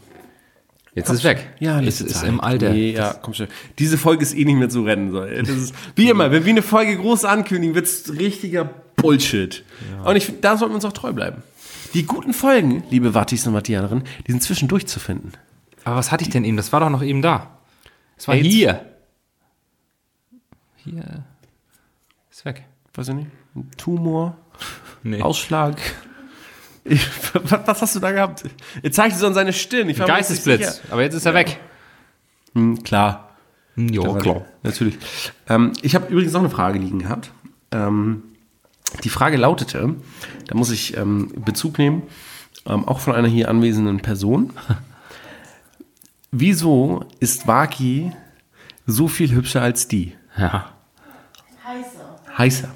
[0.99, 1.49] Jetzt ist es weg.
[1.61, 2.29] Ja, es ist Zeit.
[2.29, 2.71] im Alter.
[2.71, 3.49] Nee, ja, komm schon.
[3.79, 5.11] Diese Folge ist eh nicht mehr zu rennen.
[5.11, 5.23] So.
[5.23, 8.65] Ist, wie immer, wenn wir eine Folge groß ankündigen, wird es richtiger
[8.97, 9.65] Bullshit.
[10.05, 11.43] Und ich finde, da sollten wir uns auch treu bleiben.
[11.95, 15.33] Die guten Folgen, liebe Wattis und Wattianerinnen, die sind zwischendurch zu finden.
[15.85, 16.57] Aber was hatte ich denn eben?
[16.57, 17.59] Das war doch noch eben da.
[18.17, 18.47] Es war AIDS.
[18.49, 18.85] hier.
[20.85, 21.25] Hier.
[22.31, 22.65] Ist weg.
[22.95, 23.29] Weiß ich nicht.
[23.55, 24.37] Ein Tumor,
[25.03, 25.23] Nee.
[25.23, 25.77] Ausschlag.
[26.89, 28.45] Ich, was, was hast du da gehabt?
[28.83, 29.93] Er zeigte so an seine Stirn.
[29.95, 30.81] Geistesblitz.
[30.91, 31.59] Aber jetzt ist er weg.
[32.55, 33.31] Hm, klar.
[33.75, 34.45] Hm, Ja, klar.
[34.63, 34.99] Natürlich.
[35.49, 37.31] Ähm, ich habe übrigens noch eine Frage liegen gehabt.
[37.71, 38.23] Ähm,
[39.05, 39.95] die Frage lautete,
[40.47, 42.03] da muss ich ähm, Bezug nehmen,
[42.67, 44.53] ähm, auch von einer hier anwesenden Person.
[46.31, 48.13] Wieso ist Waki
[48.87, 50.15] so viel hübscher als die?
[50.37, 50.73] Ja.
[52.37, 52.69] Heißer.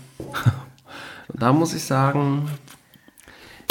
[1.28, 2.48] Und da muss ich sagen,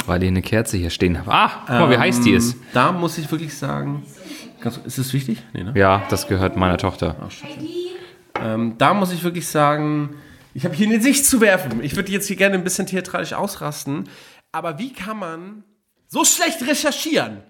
[0.06, 1.32] Weil ich eine Kerze hier stehen habe.
[1.32, 2.56] Ah, guck mal, wie heiß die ist.
[2.72, 4.04] da muss ich wirklich sagen,
[4.84, 5.42] ist das wichtig?
[5.52, 5.72] Nee, ne?
[5.76, 7.16] Ja, das gehört meiner Tochter.
[8.40, 10.16] Ähm, da muss ich wirklich sagen,
[10.54, 11.82] ich habe hier in Sicht zu werfen.
[11.82, 14.08] Ich würde jetzt hier gerne ein bisschen theatralisch ausrasten.
[14.52, 15.64] Aber wie kann man
[16.08, 17.42] so schlecht recherchieren?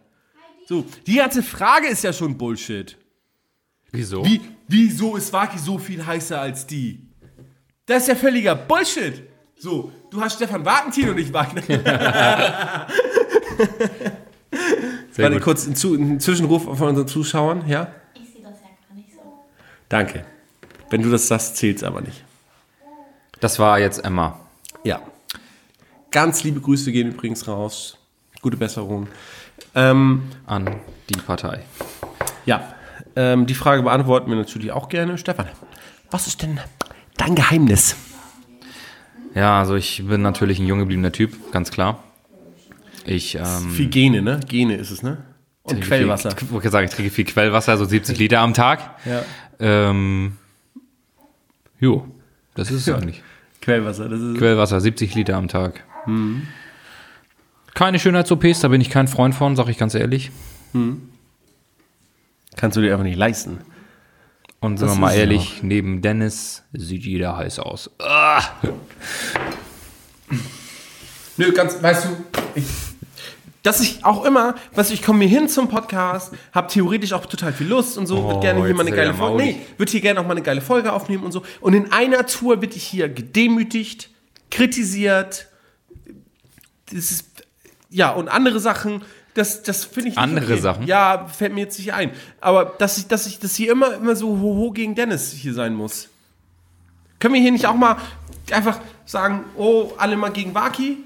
[0.66, 2.96] So, die ganze Frage ist ja schon Bullshit.
[3.90, 4.24] Wieso?
[4.24, 7.08] Wie, wieso ist Waki so viel heißer als die?
[7.86, 9.24] Das ist ja völliger Bullshit.
[9.62, 11.62] So, du hast Stefan Wagentin und ich Wagner.
[15.12, 15.42] Sehr Warte gut.
[15.44, 17.86] kurz ein, Zu- ein Zwischenruf von unseren Zuschauern, ja?
[18.14, 19.20] Ich sehe das ja gar nicht so.
[19.88, 20.24] Danke.
[20.90, 22.24] Wenn du das sagst, zählt's aber nicht.
[23.38, 24.40] Das war jetzt Emma.
[24.82, 25.00] Ja.
[26.10, 27.98] Ganz liebe Grüße gehen übrigens raus.
[28.40, 29.06] Gute Besserung.
[29.76, 30.74] Ähm, an
[31.08, 31.62] die Partei.
[32.46, 32.74] ja,
[33.14, 35.18] ähm, die Frage beantworten wir natürlich auch gerne.
[35.18, 35.46] Stefan,
[36.10, 36.58] was ist denn
[37.16, 37.94] dein Geheimnis?
[39.34, 42.02] Ja, also ich bin natürlich ein jung gebliebener Typ, ganz klar.
[43.04, 44.40] Ich, ähm, Viel Gene, ne?
[44.46, 45.18] Gene ist es, ne?
[45.62, 46.32] Und Quellwasser.
[46.32, 48.96] Viel, ich wollte sagen, ich trinke viel Quellwasser, so 70 Liter am Tag.
[49.04, 49.24] Ja.
[49.58, 50.36] Ähm,
[51.78, 52.06] jo,
[52.54, 53.22] das ist es eigentlich.
[53.60, 55.84] Quellwasser, das ist Quellwasser, 70 Liter am Tag.
[57.74, 60.30] Keine Schönheits-OPs, da bin ich kein Freund von, sag ich ganz ehrlich.
[62.56, 63.58] kannst du dir einfach nicht leisten.
[64.62, 67.90] Und sind Das wir mal ehrlich, neben Dennis sieht jeder heiß aus.
[67.98, 68.40] Ah,
[71.36, 72.08] Nö, ganz, weißt du,
[72.54, 72.64] ich,
[73.64, 77.26] dass ich auch immer, weißt du, ich komme hier hin zum Podcast, habe theoretisch auch
[77.26, 79.90] total viel Lust und so, Oh, würde gerne hier mal eine geile Folge, nee, würde
[79.90, 81.42] hier gerne auch mal eine geile Folge aufnehmen und so.
[81.60, 84.10] Und in einer Tour wird ich hier gedemütigt,
[84.50, 85.48] kritisiert,
[86.86, 87.26] das ist,
[87.90, 89.02] ja, und andere Sachen,
[89.34, 90.86] das, das finde ich Andere Sachen?
[90.86, 92.10] Ja, fällt mir jetzt nicht ein.
[92.40, 95.74] Aber dass ich, dass ich, dass hier immer, immer so hoho gegen Dennis hier sein
[95.74, 96.08] muss.
[97.18, 97.96] Können wir hier nicht auch mal
[98.50, 100.98] einfach sagen, oh, alle mal gegen Waki?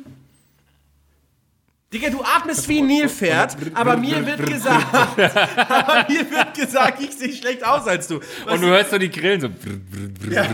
[1.93, 4.87] Digga, du atmest wie ein Nilpferd, aber mir wird gesagt,
[5.57, 8.17] aber mir wird gesagt, ich sehe schlecht aus als du.
[8.17, 9.49] Und du hörst so die Grillen so.
[10.29, 10.47] Ja.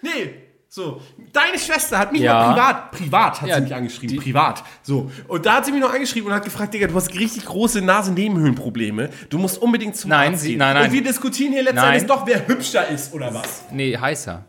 [0.00, 0.43] Nee,
[0.74, 1.00] so.
[1.32, 2.34] Deine Schwester hat mich Ja.
[2.34, 4.64] mal privat, privat hat Ja, sie mich angeschrieben, privat.
[4.82, 5.10] So.
[5.28, 7.80] Und da hat sie mich noch angeschrieben und hat gefragt, Digga, du hast richtig große
[7.80, 9.10] Nasennebenhöhlenprobleme.
[9.28, 10.58] Du musst unbedingt zum Nein, Arzt sie- gehen.
[10.58, 10.86] nein, nein.
[10.86, 13.64] Und wir diskutieren hier letztendlich doch, wer hübscher ist oder was.
[13.70, 14.44] Nee, heißer.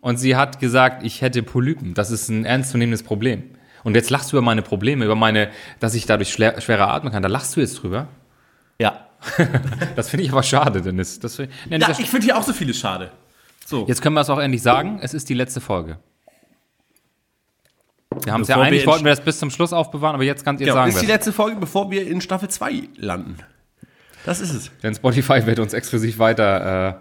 [0.00, 1.94] Und sie hat gesagt, ich hätte Polypen.
[1.94, 3.44] Das ist ein ernstzunehmendes Problem.
[3.84, 5.48] Und jetzt lachst du über meine Probleme, über meine,
[5.80, 7.22] dass ich dadurch schwer, schwerer atmen kann.
[7.22, 8.08] Da lachst du jetzt drüber.
[8.78, 9.06] Ja.
[9.96, 11.18] Das finde ich aber schade, Dennis.
[11.20, 13.10] Das find, nee, Ja, das- ich finde hier auch so viele schade.
[13.72, 13.86] So.
[13.88, 14.98] jetzt können wir es auch endlich sagen.
[15.02, 15.98] Es ist die letzte Folge.
[18.24, 20.44] Wir haben es ja eigentlich, in- wollten wir das bis zum Schluss aufbewahren, aber jetzt,
[20.44, 21.10] kann, jetzt Ja, sagen ist die es.
[21.10, 23.36] letzte Folge, bevor wir in Staffel 2 landen.
[24.26, 24.70] Das ist es.
[24.82, 26.94] Denn Spotify wird uns exklusiv weiter äh,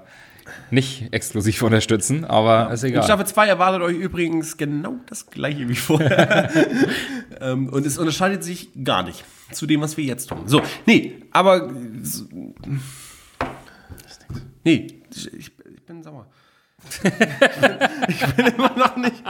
[0.74, 3.04] nicht exklusiv unterstützen, aber ist In egal.
[3.04, 6.50] Staffel 2 erwartet euch übrigens genau das gleiche wie vorher.
[7.42, 10.44] ähm, und es unterscheidet sich gar nicht zu dem, was wir jetzt tun.
[10.48, 11.70] So, nee, aber.
[14.64, 16.26] Nee, ich, ich bin sauer.
[18.08, 19.24] ich bin immer noch nicht,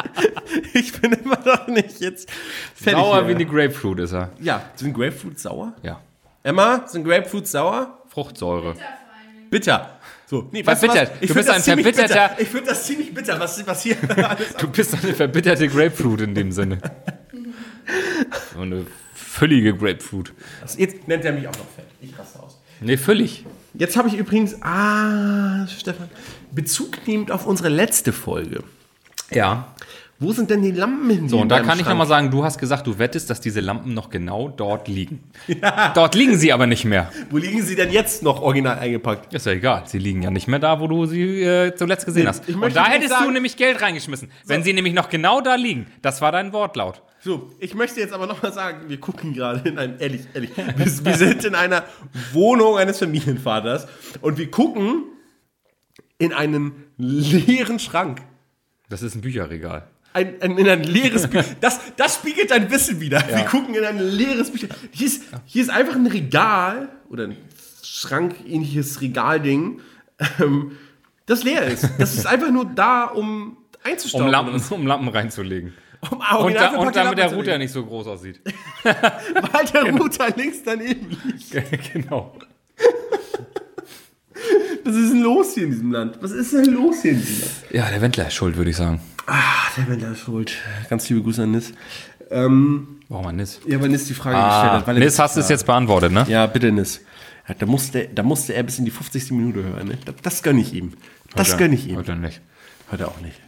[0.74, 2.30] ich bin immer noch nicht jetzt
[2.76, 2.99] fertig.
[3.01, 3.28] Sauer hier.
[3.30, 4.30] wie eine Grapefruit ist er.
[4.39, 5.74] Ja, sind Grapefruits sauer?
[5.84, 5.99] Ja.
[6.43, 7.99] Emma, sind Grapefruits sauer?
[8.09, 8.76] Fruchtsäure.
[9.49, 9.97] Bitter.
[10.26, 11.12] So, nee, weißt Verbittert.
[11.12, 11.22] was?
[11.22, 12.36] Ich Du bist ein verbitterter- Bitter.
[12.39, 13.97] Ich finde das ziemlich bitter, was, was hier
[14.30, 16.78] alles Du bist eine verbitterte Grapefruit in dem Sinne.
[18.53, 20.32] So eine völlige Grapefruit.
[20.78, 21.86] Jetzt nennt er mich auch noch fett.
[22.01, 22.59] Ich raste aus.
[22.80, 23.45] Nee, völlig.
[23.74, 26.09] Jetzt habe ich übrigens, ah, Stefan,
[26.51, 28.63] Bezug nehmend auf unsere letzte Folge.
[29.31, 29.73] Ja.
[30.19, 31.29] Wo sind denn die Lampen hin?
[31.29, 33.95] So, und da kann ich nochmal sagen, du hast gesagt, du wettest, dass diese Lampen
[33.95, 35.23] noch genau dort liegen.
[35.95, 37.11] Dort liegen sie aber nicht mehr.
[37.31, 39.33] Wo liegen sie denn jetzt noch original eingepackt?
[39.33, 39.81] Ist ja egal.
[39.87, 42.47] Sie liegen ja nicht mehr da, wo du sie äh, zuletzt gesehen hast.
[42.47, 44.29] ich Und da hättest du sagen- nämlich Geld reingeschmissen.
[44.45, 45.87] Wenn sie nämlich noch genau da liegen.
[46.03, 47.01] Das war dein Wortlaut.
[47.21, 50.85] So, ich möchte jetzt aber nochmal sagen, wir gucken gerade in einem, ehrlich, ehrlich, wir,
[51.05, 51.83] wir sind in einer
[52.31, 53.87] Wohnung eines Familienvaters
[54.21, 55.05] und wir gucken
[56.22, 58.22] in einen leeren Schrank.
[58.89, 59.88] Das ist ein Bücherregal.
[60.13, 61.45] Ein, ein, in ein leeres Bücher.
[61.61, 63.24] Das, das spiegelt dein Wissen wieder.
[63.28, 64.67] Wir gucken in ein leeres Bücher.
[64.91, 67.38] Hier ist, hier ist einfach ein Regal oder ein
[67.84, 69.82] Schrank-ähnliches Regalding,
[70.39, 70.78] ähm,
[71.26, 71.89] das leer ist.
[71.97, 74.28] Das ist einfach nur da, um einzustauben.
[74.28, 75.74] Um Lampen, um Lampen reinzulegen.
[76.09, 78.41] Um Und, da, und damit der Router nicht so groß aussieht.
[78.84, 81.93] Weil der Router links daneben liegt.
[81.93, 82.36] genau.
[84.84, 86.17] Was ist denn los hier in diesem Land?
[86.21, 87.51] Was ist denn los hier in diesem Land?
[87.71, 88.99] Ja, der Wendler ist schuld, würde ich sagen.
[89.27, 89.39] Ah,
[89.77, 90.53] der Wendler ist schuld.
[90.89, 91.73] Ganz liebe Grüße an Nis.
[92.29, 93.59] Ähm, Warum man Nis?
[93.67, 94.88] ja, aber Nis die Frage Ah, gestellt hat.
[94.88, 96.25] weil er Nis hast du es jetzt beantwortet, ne?
[96.29, 97.01] Ja, bitte Nis.
[97.47, 99.32] Ja, da, musste, da musste er bis in die 50.
[99.32, 99.88] Minute hören.
[99.89, 99.97] Ne?
[100.05, 100.93] Das, das gönne ich ihm.
[101.36, 101.97] Das Heute- gönne ich ihm.
[101.97, 102.41] Heute nicht.
[102.91, 103.39] Heute auch nicht.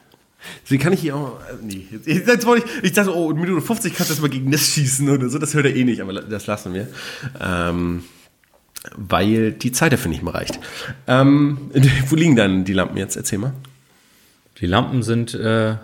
[0.65, 1.39] Deswegen kann ich hier auch.
[1.49, 2.84] Äh, nee, jetzt, jetzt wollte ich.
[2.84, 5.39] Ich dachte, oh, in Minute 50 kannst du das mal gegen Nis schießen oder so.
[5.39, 6.88] Das hört er eh nicht, aber das lassen wir.
[7.39, 8.03] Ähm,
[8.95, 10.59] weil die Zeit dafür nicht mehr reicht.
[11.07, 11.71] Ähm,
[12.07, 13.15] wo liegen dann die Lampen jetzt?
[13.15, 13.53] Erzähl mal.
[14.59, 15.75] Die Lampen sind äh,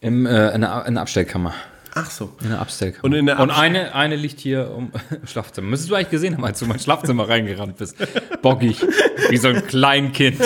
[0.00, 1.54] im, äh, in, der, in der Abstellkammer.
[1.94, 2.36] Ach so.
[2.42, 3.04] In der Abstellkammer.
[3.04, 4.70] Und in der Und Abst- eine, eine liegt hier
[5.20, 5.68] im Schlafzimmer.
[5.68, 7.96] Müsstest du eigentlich gesehen haben, als du in mein Schlafzimmer reingerannt bist.
[8.42, 8.82] Bockig.
[9.30, 10.38] Wie so ein Kleinkind.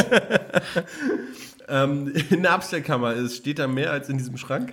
[1.68, 4.72] Ähm, in der Abstellkammer ist, steht da mehr als in diesem Schrank?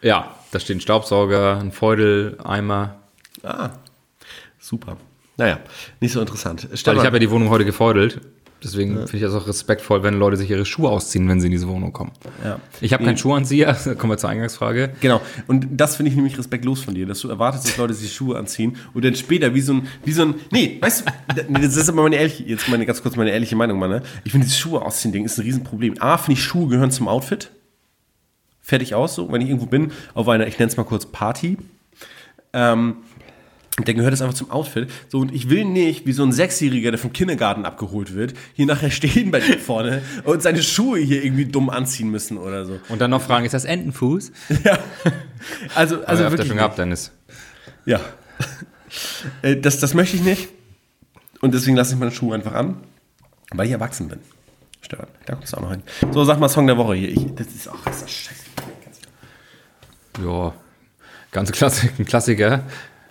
[0.00, 2.96] Ja, da stehen Staubsauger, ein Feudel, Eimer.
[3.42, 3.70] Ah,
[4.58, 4.96] super.
[5.36, 5.58] Naja,
[6.00, 6.68] nicht so interessant.
[6.68, 8.20] Weil Stefan, ich habe ja die Wohnung heute gefeudelt.
[8.62, 11.50] Deswegen finde ich das auch respektvoll, wenn Leute sich ihre Schuhe ausziehen, wenn sie in
[11.50, 12.12] diese Wohnung kommen.
[12.44, 12.60] ja.
[12.80, 14.94] Ich habe keinen Schuhanzieher, kommen wir zur Eingangsfrage.
[15.00, 15.20] Genau.
[15.48, 18.38] Und das finde ich nämlich respektlos von dir, dass du erwartest, dass Leute sich Schuhe
[18.38, 21.04] anziehen und dann später wie so ein, wie so ein, nee, weißt
[21.34, 24.02] du, das ist aber meine ehrliche, jetzt meine, ganz kurz meine ehrliche Meinung, Mann, ne?
[24.24, 26.00] Ich finde dieses Schuhe ausziehen Ding ist ein Riesenproblem.
[26.00, 27.50] A, finde ich Schuhe gehören zum Outfit.
[28.60, 31.58] Fertig aus, so, wenn ich irgendwo bin, auf einer, ich nenne es mal kurz Party.
[32.52, 32.98] Ähm,
[33.76, 34.90] dann gehört es einfach zum Outfit.
[35.08, 38.66] So, und ich will nicht, wie so ein Sechsjähriger, der vom Kindergarten abgeholt wird, hier
[38.66, 42.80] nachher stehen bei dir vorne und seine Schuhe hier irgendwie dumm anziehen müssen oder so.
[42.88, 44.32] Und dann noch fragen, ist das Entenfuß?
[44.64, 44.78] Ja.
[45.74, 46.46] Also, also ihr wirklich.
[46.46, 47.10] schon gehabt, Dennis.
[47.84, 48.00] Ja.
[49.40, 50.50] Äh, das, das möchte ich nicht.
[51.40, 52.76] Und deswegen lasse ich meine Schuhe einfach an,
[53.50, 54.18] weil ich erwachsen bin.
[54.82, 55.82] Stefan, da kommst du auch noch hin.
[56.12, 57.08] So, sag mal Song der Woche hier.
[57.08, 58.42] Ich, das ist auch das ist scheiße.
[60.22, 60.52] Ja,
[61.30, 62.64] ganz Klassik, ein Klassiker.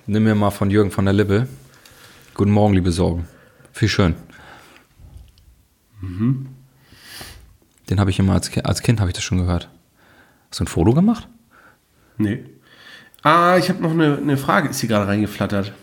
[0.07, 1.47] Nimm mir mal von Jürgen von der Lippe.
[2.33, 3.27] Guten Morgen, liebe Sorgen.
[3.73, 4.15] Viel schön.
[6.01, 9.69] Den habe ich immer als, als Kind habe ich das schon gehört.
[10.49, 11.27] Hast du ein Foto gemacht?
[12.17, 12.43] Nee.
[13.23, 15.73] Ah, ich habe noch eine, eine Frage, ist hier gerade reingeflattert.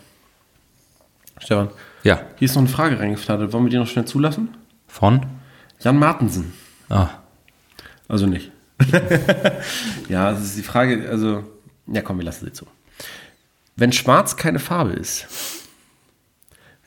[1.39, 1.69] Stefan,
[2.03, 2.21] Ja.
[2.35, 3.53] hier ist noch eine Frage reingeflattert.
[3.53, 4.49] Wollen wir die noch schnell zulassen?
[4.87, 5.25] Von?
[5.79, 6.53] Jan Martensen.
[6.89, 7.09] Ah,
[8.09, 8.51] Also nicht.
[10.09, 11.43] ja, das ist die Frage, also,
[11.87, 12.65] ja komm, wir lassen sie zu.
[13.79, 15.25] Wenn schwarz keine Farbe ist,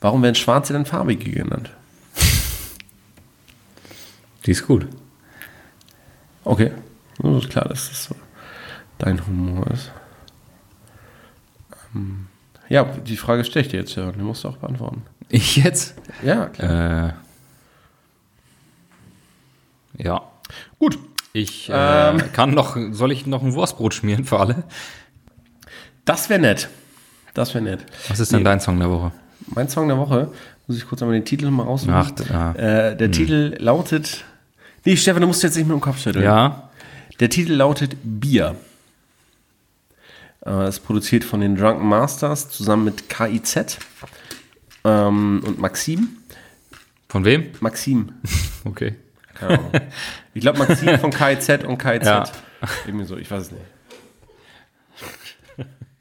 [0.02, 1.70] warum werden Schwarze dann farbige genannt?
[4.44, 4.86] die ist gut.
[6.44, 6.72] Okay,
[7.18, 8.14] das ist klar, dass das so
[8.98, 9.90] dein Humor ist.
[11.94, 12.26] Ähm,
[12.68, 15.02] ja, die Frage stelle ich dir jetzt, ja, die musst du auch beantworten.
[15.30, 15.94] Ich jetzt?
[16.22, 17.08] Ja, klar.
[17.08, 17.12] Äh,
[20.04, 20.22] ja.
[20.78, 20.98] Gut.
[21.32, 22.32] Ich äh, Ähm.
[22.34, 24.64] kann noch, soll ich noch ein Wurstbrot schmieren für alle?
[26.04, 26.68] Das wäre nett.
[27.34, 27.80] Das wäre nett.
[28.08, 28.44] Was ist denn Nee.
[28.44, 29.12] dein Song der Woche?
[29.54, 30.30] Mein Song der Woche,
[30.66, 31.94] muss ich kurz einmal den Titel nochmal raussuchen.
[31.94, 32.52] Ach, ja.
[32.52, 34.24] Äh, der Titel lautet.
[34.84, 36.24] Nee, Stefan, du musst jetzt nicht mit dem Kopf schütteln.
[36.24, 36.70] Ja,
[37.20, 38.56] Der Titel lautet Bier.
[40.44, 43.78] Äh, ist produziert von den Drunken Masters zusammen mit KIZ
[44.84, 46.08] ähm, und Maxim.
[47.08, 47.46] von wem?
[47.60, 48.12] Maxim.
[48.64, 48.94] Okay.
[49.34, 49.70] Keine Ahnung.
[50.34, 52.04] Ich glaube Maxim von KIZ und KIZ.
[52.06, 52.24] Ja.
[52.86, 53.64] Irgendwie so, ich weiß es nicht.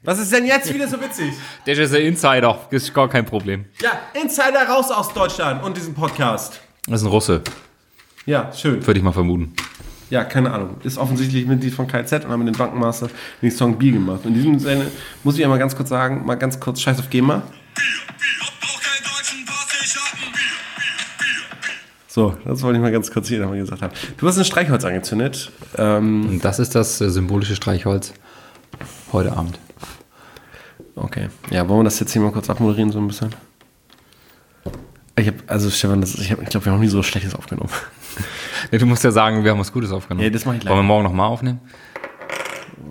[0.04, 1.32] Was ist denn jetzt wieder so witzig?
[1.64, 3.66] Der ist der Insider, ist gar kein Problem.
[3.80, 3.90] Ja,
[4.20, 6.60] Insider raus aus Deutschland und diesem Podcast.
[6.88, 7.40] Das ist ein Russe.
[8.26, 8.84] Ja, schön.
[8.84, 9.52] Würde ich mal vermuten.
[10.10, 10.76] Ja, keine Ahnung.
[10.82, 13.08] Ist offensichtlich Mitglied von KZ und haben mit den Drunken Master
[13.40, 14.20] den Song Bier gemacht.
[14.24, 14.90] Und in diesem Sinne
[15.22, 17.44] muss ich einmal ganz kurz sagen, mal ganz kurz Scheiß auf GEMA.
[22.08, 23.92] So, das wollte ich mal ganz kurz hier nochmal gesagt haben.
[24.18, 25.52] Du hast ein Streichholz angezündet.
[25.78, 28.12] Ähm, Und das ist das äh, symbolische Streichholz
[29.12, 29.58] heute Abend.
[30.96, 31.28] Okay.
[31.50, 33.34] Ja, wollen wir das jetzt hier mal kurz abmoderieren, so ein bisschen?
[35.16, 37.34] Ich habe, also Stefan, das, ich, hab, ich glaube, wir haben nie so was Schlechtes
[37.34, 37.70] aufgenommen.
[38.70, 40.22] Nee, du musst ja sagen, wir haben was Gutes aufgenommen.
[40.22, 40.86] Ja, das mach ich Wollen wir gleich.
[40.86, 41.60] morgen nochmal aufnehmen?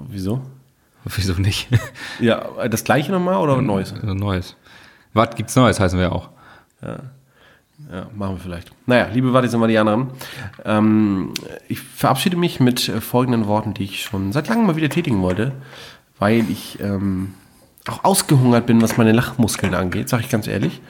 [0.09, 0.41] Wieso?
[1.05, 1.69] Wieso nicht?
[2.19, 3.93] Ja, das gleiche nochmal oder was Neues?
[3.93, 4.55] Also Neues.
[5.13, 6.29] Was gibt's Neues, heißen wir auch.
[7.91, 8.71] Ja, machen wir vielleicht.
[8.85, 10.09] Naja, liebe Wadis und Wadianerinnen,
[10.65, 11.33] ähm,
[11.67, 15.21] ich verabschiede mich mit äh, folgenden Worten, die ich schon seit langem mal wieder tätigen
[15.21, 15.53] wollte,
[16.19, 17.33] weil ich ähm,
[17.87, 20.81] auch ausgehungert bin, was meine Lachmuskeln angeht, sage ich ganz ehrlich.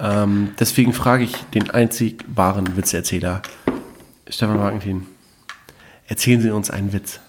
[0.00, 3.42] Ähm, deswegen frage ich den einzig wahren Witzeerzähler,
[4.28, 5.06] Stefan Wagentin,
[6.06, 7.20] erzählen Sie uns einen Witz.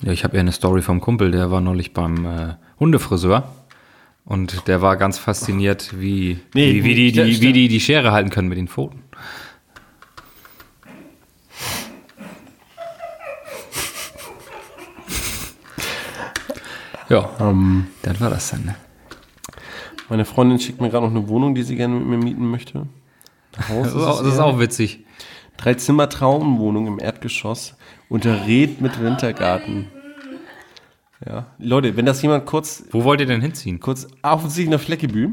[0.00, 3.52] Ja, ich habe ja eine Story vom Kumpel, der war neulich beim äh, Hundefriseur.
[4.24, 8.10] Und der war ganz fasziniert, wie, Nee, wie, wie, die, die, wie die die Schere
[8.10, 9.02] halten können mit den Pfoten.
[17.08, 17.30] Ja,
[18.02, 18.64] das war das dann.
[18.64, 18.74] Ne?
[20.08, 22.86] Meine Freundin schickt mir gerade noch eine Wohnung, die sie gerne mit mir mieten möchte.
[23.68, 25.04] Haus Das ist, auch, das ist auch witzig.
[25.56, 27.74] Drei Zimmer Traumwohnung im Erdgeschoss
[28.08, 29.88] unter Red mit Wintergarten.
[31.26, 33.80] Ja, Leute, wenn das jemand kurz, Wo wollt ihr denn hinziehen?
[33.80, 35.30] kurz offensichtlich nach Fleckebü,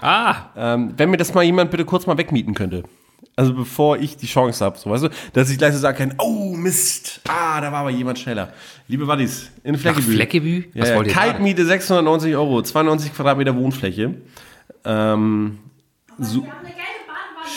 [0.00, 2.84] Ah, ähm, wenn mir das mal jemand bitte kurz mal wegmieten könnte.
[3.40, 6.14] Also bevor ich die Chance habe, so weißt du, dass ich gleich so sagen kann,
[6.18, 8.52] oh Mist, ah, da war aber jemand schneller.
[8.86, 10.12] Liebe Buddies, in Fleckebü.
[10.12, 10.64] Fleckebü?
[10.74, 11.14] Ja, Was ja, wollt ihr?
[11.14, 14.16] Kaltmiete 690 Euro, 92 Quadratmeter Wohnfläche.
[14.84, 15.58] Ähm,
[16.18, 16.46] so,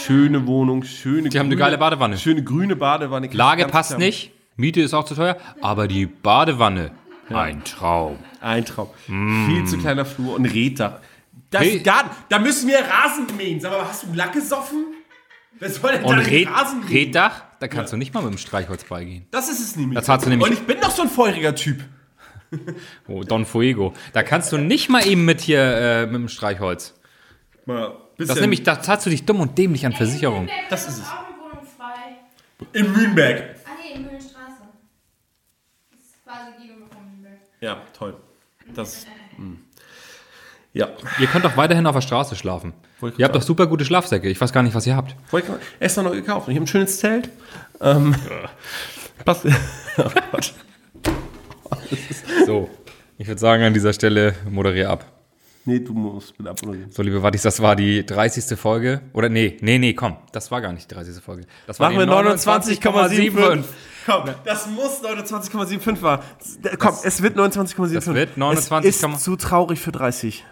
[0.05, 2.17] schöne Wohnung, schöne Die haben eine geile Badewanne.
[2.17, 3.27] Schöne grüne Badewanne.
[3.34, 3.99] Lage passt klar.
[3.99, 6.91] nicht, Miete ist auch zu teuer, aber die Badewanne,
[7.27, 8.19] ein Traum.
[8.39, 8.88] Ein Traum.
[9.05, 10.99] Viel zu kleiner Flur und Reddach.
[11.49, 11.79] Das Hey.
[11.79, 13.59] Garten, da müssen wir Rasen mähen.
[13.59, 14.86] Sag mal, hast du Lack gesoffen?
[15.64, 16.84] Wer soll denn Und da Red, Rasen?
[16.84, 19.26] Reddach, da kannst du nicht mal mit dem Streichholz beigehen.
[19.32, 19.97] Das ist es nämlich.
[20.03, 21.82] Das sie nämlich- Und ich bin doch so ein feuriger Typ.
[23.07, 23.93] Oh, Don Fuego.
[24.11, 26.93] Da kannst du nicht mal eben mit hier äh, mit dem Streichholz.
[27.66, 30.47] Mal Das nämlich, da zahlst du dich dumm und dämlich an Versicherung.
[30.70, 31.07] Das ist es.
[31.07, 32.18] Auch eine Wohnung frei.
[32.74, 33.55] In Mühlenberg.
[33.66, 34.61] Ah nee, in Mühlenstraße.
[35.91, 37.39] Das ist quasi gegenüber von Mühlenberg.
[37.61, 38.18] Ja, toll.
[38.76, 39.07] Das.
[39.38, 39.55] mh.
[40.74, 40.89] Ja.
[41.19, 42.74] Ihr könnt doch weiterhin auf der Straße schlafen.
[43.17, 44.28] Ihr habt doch super gute Schlafsäcke.
[44.30, 45.15] Ich weiß gar nicht, was ihr habt.
[45.32, 46.47] Wollte ich extra noch gekauft.
[46.49, 47.30] Ich habe ein schönes Zelt.
[47.82, 48.15] Ähm,
[49.26, 49.45] passt.
[49.95, 50.53] Oh Gott.
[52.47, 52.69] So,
[53.19, 55.05] ich würde sagen, an dieser Stelle moderiere ab.
[55.65, 56.91] Nee, du musst bitte abmoderieren.
[56.91, 58.57] So, liebe Wattis, das war die 30.
[58.59, 59.01] Folge.
[59.13, 60.17] Oder nee, nee, nee, komm.
[60.32, 61.24] Das war gar nicht die 30.
[61.24, 61.43] Folge.
[61.67, 63.63] Das war Machen wir die 29,75.
[64.05, 66.21] Komm, das muss 29,75 war.
[66.80, 67.93] Komm, es wird 29,75.
[67.93, 68.38] Das wird Es
[68.71, 70.43] 29,- ist zu traurig für 30.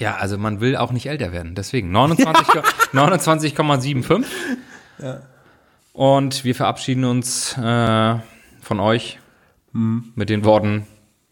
[0.00, 1.54] Ja, also man will auch nicht älter werden.
[1.54, 2.46] Deswegen 29
[2.92, 4.24] 29,75.
[5.92, 8.16] Und wir verabschieden uns äh,
[8.62, 9.18] von euch
[9.72, 10.86] mit den Worten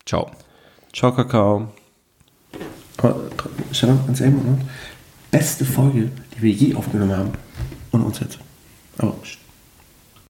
[0.08, 0.30] Ciao.
[0.94, 1.68] Ciao, Kakao.
[2.96, 4.62] Ganz ehrlich, Moment.
[5.30, 7.32] Beste Folge, die wir je aufgenommen haben.
[7.90, 8.38] Und uns jetzt.
[8.96, 9.47] Aber, pst.